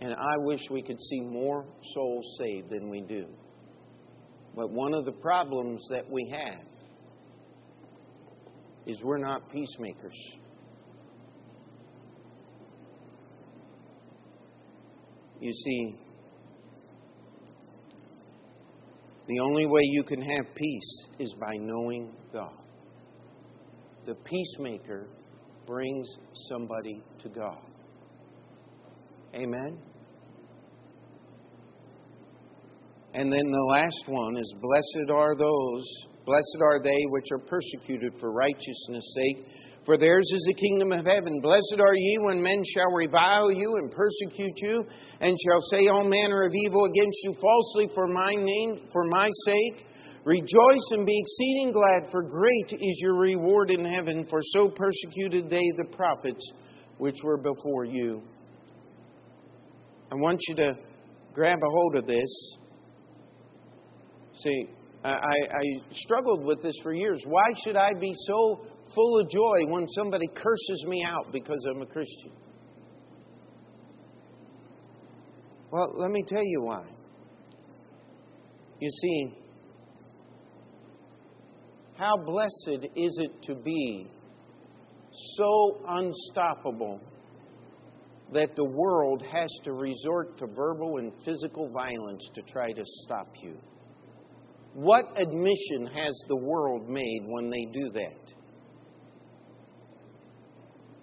And 0.00 0.14
I 0.14 0.38
wish 0.38 0.60
we 0.70 0.82
could 0.82 0.98
see 0.98 1.20
more 1.20 1.66
souls 1.94 2.36
saved 2.38 2.70
than 2.70 2.88
we 2.88 3.02
do. 3.02 3.26
But 4.56 4.70
one 4.70 4.94
of 4.94 5.04
the 5.04 5.12
problems 5.12 5.86
that 5.90 6.10
we 6.10 6.32
have 6.32 6.64
is 8.86 9.00
we're 9.02 9.18
not 9.18 9.50
peacemakers. 9.52 10.16
You 15.38 15.52
see, 15.52 15.94
the 19.26 19.40
only 19.40 19.66
way 19.66 19.80
you 19.84 20.02
can 20.02 20.20
have 20.20 20.54
peace 20.54 21.06
is 21.18 21.34
by 21.40 21.56
knowing 21.56 22.12
God. 22.32 22.52
The 24.06 24.14
peacemaker 24.14 25.06
brings 25.66 26.08
somebody 26.48 27.02
to 27.22 27.28
God. 27.28 27.58
Amen? 29.34 29.78
And 33.12 33.32
then 33.32 33.50
the 33.50 33.66
last 33.70 34.04
one 34.06 34.36
is 34.36 34.54
Blessed 34.60 35.10
are 35.10 35.34
those, 35.34 35.84
blessed 36.24 36.60
are 36.62 36.80
they 36.82 37.02
which 37.08 37.26
are 37.32 37.40
persecuted 37.40 38.14
for 38.20 38.30
righteousness' 38.30 39.14
sake, 39.16 39.46
for 39.84 39.96
theirs 39.96 40.30
is 40.32 40.44
the 40.46 40.54
kingdom 40.54 40.92
of 40.92 41.04
heaven. 41.04 41.40
Blessed 41.42 41.80
are 41.80 41.96
ye 41.96 42.18
when 42.18 42.40
men 42.40 42.62
shall 42.72 42.92
revile 42.94 43.50
you 43.50 43.76
and 43.76 43.90
persecute 43.90 44.56
you, 44.58 44.84
and 45.20 45.36
shall 45.44 45.60
say 45.72 45.88
all 45.88 46.08
manner 46.08 46.42
of 46.44 46.52
evil 46.54 46.84
against 46.84 47.18
you 47.24 47.34
falsely 47.40 47.88
for 47.94 48.06
my 48.06 48.34
name, 48.36 48.86
for 48.92 49.04
my 49.06 49.28
sake. 49.44 49.86
Rejoice 50.24 50.86
and 50.90 51.04
be 51.04 51.18
exceeding 51.18 51.72
glad, 51.72 52.10
for 52.12 52.22
great 52.22 52.72
is 52.72 53.00
your 53.00 53.18
reward 53.18 53.70
in 53.70 53.84
heaven, 53.84 54.24
for 54.28 54.40
so 54.54 54.68
persecuted 54.68 55.50
they 55.50 55.72
the 55.78 55.96
prophets 55.96 56.52
which 56.98 57.16
were 57.24 57.38
before 57.38 57.86
you. 57.86 58.22
I 60.12 60.14
want 60.16 60.38
you 60.46 60.54
to 60.56 60.74
grab 61.32 61.58
a 61.58 61.70
hold 61.70 61.96
of 61.96 62.06
this. 62.06 62.28
See, 64.42 64.68
I, 65.04 65.12
I 65.12 65.92
struggled 65.92 66.44
with 66.44 66.62
this 66.62 66.74
for 66.82 66.92
years. 66.92 67.22
Why 67.26 67.52
should 67.64 67.76
I 67.76 67.90
be 67.98 68.12
so 68.26 68.66
full 68.94 69.20
of 69.20 69.30
joy 69.30 69.66
when 69.68 69.88
somebody 69.88 70.26
curses 70.28 70.84
me 70.86 71.04
out 71.04 71.32
because 71.32 71.64
I'm 71.68 71.82
a 71.82 71.86
Christian? 71.86 72.32
Well, 75.70 75.94
let 75.96 76.10
me 76.10 76.24
tell 76.26 76.42
you 76.44 76.62
why. 76.62 76.84
You 78.80 78.90
see, 78.90 79.34
how 81.96 82.16
blessed 82.16 82.88
is 82.96 83.18
it 83.20 83.42
to 83.42 83.54
be 83.54 84.10
so 85.36 85.80
unstoppable 85.86 87.00
that 88.32 88.56
the 88.56 88.64
world 88.64 89.22
has 89.30 89.50
to 89.64 89.72
resort 89.72 90.38
to 90.38 90.46
verbal 90.46 90.96
and 90.96 91.12
physical 91.24 91.70
violence 91.72 92.22
to 92.34 92.42
try 92.42 92.72
to 92.72 92.82
stop 93.04 93.28
you? 93.42 93.58
What 94.74 95.04
admission 95.16 95.86
has 95.94 96.18
the 96.28 96.36
world 96.36 96.88
made 96.88 97.22
when 97.26 97.50
they 97.50 97.66
do 97.72 97.90
that? 97.94 98.34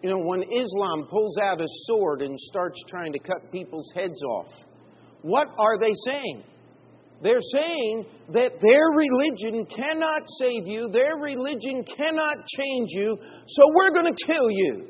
You 0.02 0.12
know, 0.12 0.20
when 0.20 0.44
Islam 0.44 1.08
pulls 1.10 1.38
out 1.38 1.60
a 1.60 1.68
sword 1.86 2.22
and 2.22 2.40
starts 2.40 2.82
trying 2.88 3.12
to 3.14 3.20
cut 3.20 3.52
people's 3.52 3.92
heads 3.94 4.22
off, 4.24 4.54
what 5.22 5.48
are 5.58 5.78
they 5.80 5.92
saying? 6.06 6.44
They're 7.22 7.42
saying 7.42 8.06
that 8.32 8.52
their 8.62 8.90
religion 8.96 9.66
cannot 9.66 10.22
save 10.40 10.68
you, 10.68 10.88
their 10.94 11.18
religion 11.18 11.84
cannot 11.84 12.38
change 12.58 12.90
you, 12.92 13.18
so 13.48 13.64
we're 13.74 13.90
going 13.90 14.14
to 14.14 14.26
kill 14.26 14.50
you. 14.52 14.88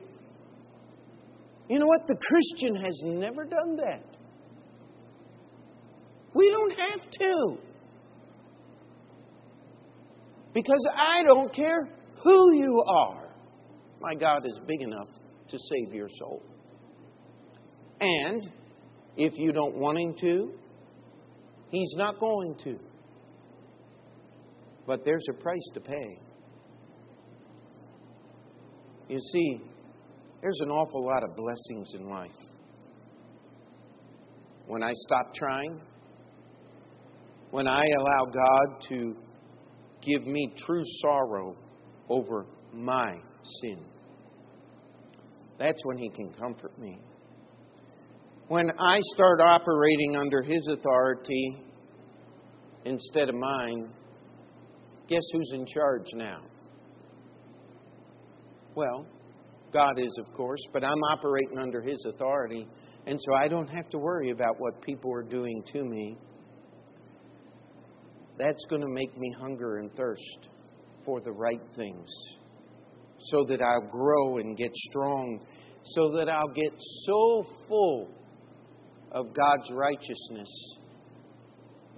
You 1.70 1.80
know 1.80 1.88
what? 1.88 2.02
The 2.08 2.18
Christian 2.18 2.76
has 2.76 3.02
never 3.04 3.46
done 3.46 3.78
that. 3.78 4.04
We 6.34 6.52
don't 6.52 6.80
have 6.80 7.12
to. 7.12 7.58
Because 10.58 10.84
I 10.96 11.22
don't 11.22 11.54
care 11.54 11.88
who 12.24 12.56
you 12.56 12.84
are. 12.88 13.30
My 14.02 14.15
God 14.15 14.43
is 14.43 14.60
big 14.65 14.82
enough 14.82 15.08
to 15.50 15.58
save 15.70 15.93
your 15.93 16.10
soul. 16.17 16.41
And 18.02 18.50
if 19.17 19.34
you 19.38 19.52
don't 19.52 19.76
want 19.76 20.00
Him 20.00 20.15
to, 20.22 20.52
He's 21.70 21.93
not 21.96 22.20
going 22.20 22.56
to. 22.63 22.80
But 24.88 25.06
there's 25.06 25.28
a 25.30 25.34
price 25.34 25.70
to 25.76 25.80
pay. 25.80 26.20
You 29.10 29.20
see, 29.20 29.62
there's 30.41 30.60
an 30.62 30.72
awful 30.72 31.06
lot 31.06 31.24
of 31.24 31.36
blessings 31.36 31.93
in 31.93 32.10
life. 32.10 32.32
When 34.65 34.82
I 34.82 34.93
stop 35.06 35.36
trying, 35.36 35.80
when 37.52 37.67
I 37.67 37.84
allow 38.00 38.32
God 38.34 38.82
to 38.89 39.15
give 40.08 40.26
me 40.26 40.54
true 40.65 40.84
sorrow 41.02 41.56
over 42.10 42.46
my 42.74 43.17
sin, 43.43 43.80
that's 45.60 45.80
when 45.84 45.98
He 45.98 46.10
can 46.10 46.34
comfort 46.34 46.78
me. 46.80 47.00
When 48.48 48.72
I 48.80 49.00
start 49.13 49.41
operating 49.41 50.15
under 50.15 50.41
His 50.41 50.67
authority 50.72 51.62
instead 52.86 53.30
of 53.30 53.36
mine, 53.36 53.89
guess 55.08 55.24
who's 55.34 55.52
in 55.54 55.65
charge 55.65 56.06
now? 56.13 56.41
Well, 58.76 59.06
God 59.74 60.00
is, 60.00 60.17
of 60.20 60.34
course, 60.34 60.62
but 60.72 60.84
I'm 60.84 61.04
operating 61.12 61.58
under 61.58 61.82
His 61.82 62.06
authority, 62.08 62.67
and 63.06 63.20
so 63.20 63.34
I 63.34 63.48
don't 63.48 63.67
have 63.67 63.89
to 63.89 63.98
worry 63.98 64.30
about 64.30 64.60
what 64.60 64.82
people 64.82 65.12
are 65.13 65.24
doing 65.24 65.63
to 65.74 65.84
me. 65.84 66.17
That's 68.38 68.65
going 68.69 68.82
to 68.82 68.88
make 68.88 69.17
me 69.17 69.34
hunger 69.39 69.78
and 69.78 69.91
thirst 69.95 70.50
for 71.06 71.21
the 71.21 71.32
right 71.32 71.62
things 71.76 72.10
so 73.19 73.43
that 73.45 73.62
I'll 73.62 73.89
grow 73.89 74.38
and 74.38 74.56
get 74.56 74.71
strong, 74.73 75.39
so 75.84 76.12
that 76.17 76.30
I'll 76.30 76.54
get 76.54 76.71
so 76.78 77.45
full 77.67 78.10
of 79.12 79.28
God's 79.34 79.71
righteousness 79.71 80.78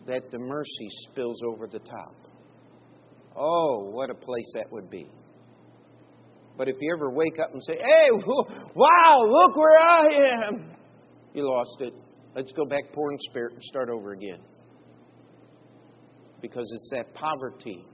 that 0.08 0.32
the 0.32 0.40
mercy 0.40 0.88
spills 1.10 1.42
over 1.46 1.68
the 1.68 1.80
top. 1.80 2.16
Oh, 3.36 3.90
what 3.92 4.10
a 4.10 4.16
place 4.16 4.52
that 4.56 4.72
would 4.72 4.90
be. 4.90 5.08
But 6.58 6.68
if 6.68 6.76
you 6.80 6.94
ever 6.94 7.10
wake 7.12 7.40
up 7.42 7.54
and 7.54 7.64
say, 7.64 7.78
hey, 7.78 8.10
wow, 8.76 9.22
look 9.28 9.56
where 9.56 9.80
I 9.80 10.08
am, 10.46 10.76
you 11.34 11.48
lost 11.48 11.78
it. 11.80 11.94
Let's 12.36 12.52
go 12.54 12.66
back 12.66 12.84
poor 12.94 13.12
in 13.12 13.18
spirit 13.30 13.54
and 13.54 13.64
start 13.64 13.90
over 13.90 14.12
again. 14.14 14.40
Because 16.42 16.72
it's 16.74 16.90
that 16.92 17.14
poverty 17.14 17.86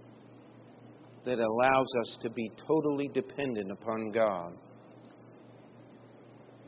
that 1.26 1.40
allows 1.40 1.88
us 2.02 2.18
to 2.22 2.30
be 2.30 2.52
totally 2.68 3.10
dependent 3.14 3.72
upon 3.72 4.12
God. 4.12 4.54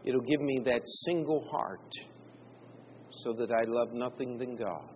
It'll 0.03 0.21
give 0.21 0.41
me 0.41 0.59
that 0.65 0.81
single 1.05 1.47
heart 1.51 1.91
so 3.11 3.33
that 3.33 3.51
I 3.51 3.63
love 3.65 3.93
nothing 3.93 4.37
than 4.37 4.55
God, 4.55 4.89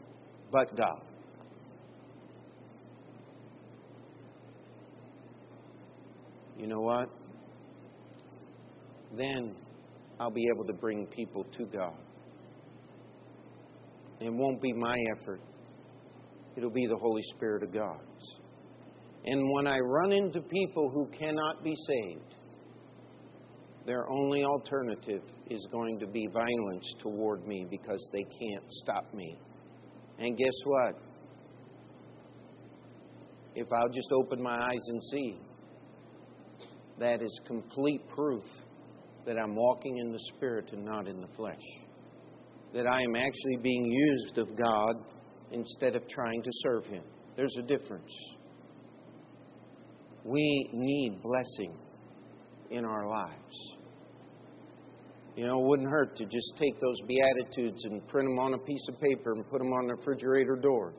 but 0.51 0.75
God. 0.75 1.01
You 6.57 6.67
know 6.67 6.81
what? 6.81 7.09
Then 9.17 9.55
I'll 10.19 10.31
be 10.31 10.45
able 10.53 10.65
to 10.65 10.73
bring 10.73 11.07
people 11.07 11.43
to 11.57 11.65
God. 11.65 11.97
It 14.19 14.31
won't 14.31 14.61
be 14.61 14.71
my 14.73 14.95
effort, 15.17 15.41
it'll 16.55 16.69
be 16.69 16.87
the 16.87 16.97
Holy 16.97 17.21
Spirit 17.35 17.63
of 17.63 17.73
God's. 17.73 18.39
And 19.25 19.41
when 19.53 19.67
I 19.67 19.77
run 19.77 20.11
into 20.11 20.41
people 20.41 20.89
who 20.89 21.07
cannot 21.17 21.63
be 21.63 21.75
saved, 21.75 22.35
their 23.85 24.09
only 24.09 24.43
alternative 24.43 25.21
is 25.49 25.67
going 25.71 25.99
to 25.99 26.07
be 26.07 26.27
violence 26.33 26.95
toward 26.99 27.45
me 27.47 27.65
because 27.69 28.09
they 28.13 28.23
can't 28.23 28.65
stop 28.83 29.13
me. 29.13 29.37
And 30.19 30.37
guess 30.37 30.53
what? 30.65 30.95
If 33.55 33.67
I'll 33.71 33.89
just 33.89 34.11
open 34.11 34.41
my 34.41 34.55
eyes 34.55 34.87
and 34.87 35.01
see, 35.11 35.39
that 36.99 37.21
is 37.21 37.41
complete 37.47 38.07
proof 38.07 38.43
that 39.25 39.37
I'm 39.37 39.55
walking 39.55 39.97
in 39.97 40.11
the 40.11 40.19
Spirit 40.35 40.71
and 40.71 40.85
not 40.85 41.07
in 41.07 41.19
the 41.19 41.27
flesh. 41.35 41.55
That 42.73 42.87
I 42.87 43.01
am 43.01 43.15
actually 43.15 43.57
being 43.61 43.91
used 43.91 44.37
of 44.37 44.47
God 44.55 44.93
instead 45.51 45.95
of 45.95 46.07
trying 46.07 46.41
to 46.43 46.49
serve 46.63 46.85
Him. 46.85 47.03
There's 47.35 47.55
a 47.57 47.61
difference. 47.63 48.11
We 50.23 50.69
need 50.73 51.21
blessing 51.23 51.77
in 52.69 52.85
our 52.85 53.07
lives. 53.07 53.75
You 55.35 55.47
know, 55.47 55.61
it 55.61 55.65
wouldn't 55.65 55.89
hurt 55.89 56.15
to 56.17 56.25
just 56.25 56.53
take 56.57 56.79
those 56.81 56.97
Beatitudes 57.07 57.85
and 57.85 58.05
print 58.07 58.27
them 58.27 58.37
on 58.37 58.53
a 58.53 58.57
piece 58.57 58.85
of 58.89 58.99
paper 58.99 59.33
and 59.33 59.49
put 59.49 59.59
them 59.59 59.71
on 59.71 59.87
the 59.87 59.95
refrigerator 59.95 60.55
door. 60.55 60.93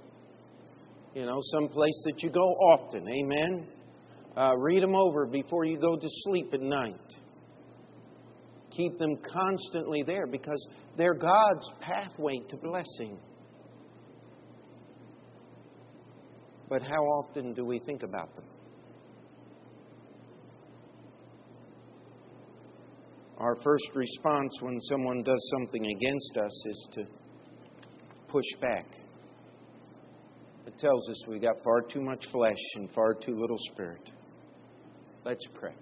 You 1.14 1.26
know, 1.26 1.38
some 1.52 1.68
place 1.68 2.02
that 2.06 2.22
you 2.22 2.30
go 2.30 2.40
often. 2.40 3.06
Amen. 3.06 3.66
Uh, 4.34 4.54
read 4.56 4.82
them 4.82 4.94
over 4.94 5.26
before 5.26 5.64
you 5.64 5.78
go 5.78 5.96
to 5.96 6.08
sleep 6.24 6.48
at 6.54 6.62
night. 6.62 6.96
Keep 8.70 8.98
them 8.98 9.18
constantly 9.30 10.02
there 10.02 10.26
because 10.26 10.66
they're 10.96 11.14
God's 11.14 11.70
pathway 11.80 12.38
to 12.48 12.56
blessing. 12.56 13.18
But 16.72 16.80
how 16.80 17.04
often 17.04 17.52
do 17.52 17.66
we 17.66 17.80
think 17.80 18.02
about 18.02 18.34
them? 18.34 18.46
Our 23.36 23.56
first 23.62 23.90
response 23.94 24.56
when 24.62 24.80
someone 24.80 25.22
does 25.22 25.50
something 25.58 25.84
against 25.84 26.38
us 26.38 26.66
is 26.66 26.88
to 26.92 27.04
push 28.26 28.46
back. 28.62 28.86
It 30.66 30.78
tells 30.78 31.10
us 31.10 31.26
we 31.28 31.40
got 31.40 31.62
far 31.62 31.82
too 31.82 32.00
much 32.00 32.24
flesh 32.32 32.62
and 32.76 32.90
far 32.92 33.12
too 33.12 33.38
little 33.38 33.58
spirit. 33.74 34.10
Let's 35.26 35.46
pray. 35.52 35.74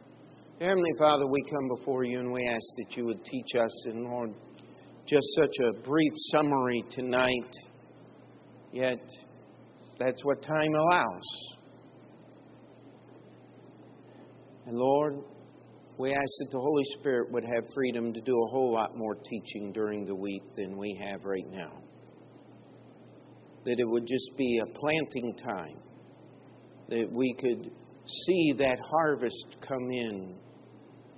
Heavenly 0.61 0.93
Father, 0.99 1.29
we 1.29 1.41
come 1.53 1.69
before 1.79 2.03
you 2.03 2.19
and 2.19 2.33
we 2.33 2.49
ask 2.49 2.67
that 2.79 2.97
you 2.97 3.05
would 3.05 3.25
teach 3.25 3.55
us, 3.55 3.87
and 3.87 4.07
Lord, 4.07 4.35
just 5.07 5.27
such 5.41 5.55
a 5.69 5.83
brief 5.85 6.13
summary 6.33 6.83
tonight, 6.91 7.55
yet 8.73 8.99
that's 10.01 10.25
what 10.25 10.43
time 10.43 10.75
allows. 10.75 11.57
And 14.67 14.77
Lord, 14.77 15.17
we 15.99 16.09
ask 16.11 16.33
that 16.39 16.51
the 16.51 16.59
Holy 16.59 16.85
Spirit 16.99 17.31
would 17.31 17.45
have 17.45 17.65
freedom 17.75 18.15
to 18.15 18.21
do 18.23 18.33
a 18.33 18.51
whole 18.51 18.73
lot 18.73 18.97
more 18.97 19.15
teaching 19.15 19.73
during 19.73 20.07
the 20.07 20.15
week 20.15 20.43
than 20.57 20.79
we 20.79 20.99
have 21.05 21.25
right 21.25 21.47
now. 21.51 21.83
That 23.67 23.79
it 23.79 23.87
would 23.87 24.07
just 24.07 24.31
be 24.39 24.59
a 24.63 24.67
planting 24.67 25.37
time, 25.45 25.77
that 26.89 27.13
we 27.13 27.35
could 27.39 27.71
see 28.27 28.55
that 28.59 28.79
harvest 28.81 29.57
come 29.61 29.91
in 29.91 30.35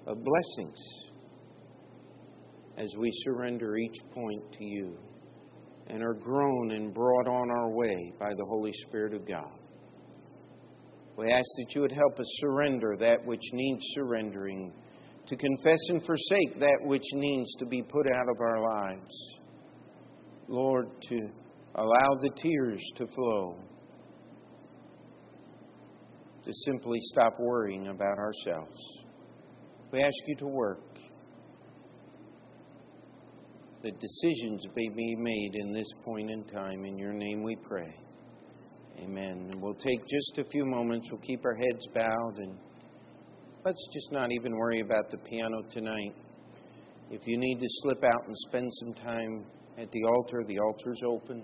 of 0.09 0.17
blessings 0.25 0.79
as 2.79 2.93
we 2.99 3.13
surrender 3.23 3.77
each 3.77 3.99
point 4.13 4.43
to 4.55 4.65
you 4.65 4.99
and 5.89 6.03
are 6.03 6.15
grown 6.15 6.73
and 6.73 6.95
brought 6.95 7.29
on 7.29 7.51
our 7.51 7.71
way 7.71 8.13
by 8.19 8.31
the 8.37 8.45
Holy 8.45 8.73
Spirit 8.87 9.15
of 9.15 9.27
God. 9.27 9.59
We 11.17 11.31
ask 11.31 11.45
that 11.59 11.75
you 11.75 11.83
would 11.83 11.93
help 11.93 12.19
us 12.19 12.27
surrender 12.41 12.97
that 13.01 13.25
which 13.25 13.43
needs 13.53 13.83
surrendering, 13.95 14.73
to 15.27 15.37
confess 15.37 15.79
and 15.89 16.05
forsake 16.05 16.59
that 16.59 16.79
which 16.83 17.05
needs 17.13 17.55
to 17.57 17.67
be 17.67 17.83
put 17.83 18.07
out 18.07 18.29
of 18.29 18.41
our 18.41 18.61
lives. 18.61 19.35
Lord, 20.49 20.89
to 21.09 21.19
allow 21.75 22.21
the 22.21 22.31
tears 22.43 22.83
to 22.97 23.07
flow, 23.07 23.57
to 26.45 26.53
simply 26.65 26.99
stop 27.03 27.35
worrying 27.39 27.89
about 27.89 28.19
ourselves. 28.19 29.05
We 29.93 30.03
ask 30.03 30.17
you 30.27 30.37
to 30.37 30.47
work. 30.47 30.92
That 33.83 33.99
decisions 33.99 34.65
may 34.77 34.89
be 34.89 35.17
made 35.17 35.57
in 35.57 35.73
this 35.73 35.93
point 36.05 36.31
in 36.31 36.45
time. 36.45 36.85
In 36.85 36.97
your 36.97 37.13
name 37.13 37.43
we 37.43 37.57
pray. 37.57 37.93
Amen. 39.01 39.49
And 39.51 39.61
we'll 39.61 39.75
take 39.75 40.01
just 40.07 40.39
a 40.39 40.45
few 40.51 40.65
moments. 40.65 41.09
We'll 41.11 41.21
keep 41.21 41.45
our 41.45 41.57
heads 41.57 41.85
bowed 41.93 42.37
and 42.39 42.57
let's 43.65 43.85
just 43.93 44.13
not 44.13 44.31
even 44.31 44.53
worry 44.53 44.81
about 44.81 45.11
the 45.11 45.19
piano 45.19 45.63
tonight. 45.73 46.15
If 47.11 47.23
you 47.27 47.37
need 47.37 47.59
to 47.59 47.67
slip 47.83 48.05
out 48.05 48.27
and 48.29 48.37
spend 48.49 48.71
some 48.81 48.95
time 48.95 49.45
at 49.77 49.91
the 49.91 50.05
altar, 50.05 50.45
the 50.47 50.61
altar's 50.61 51.01
open. 51.05 51.43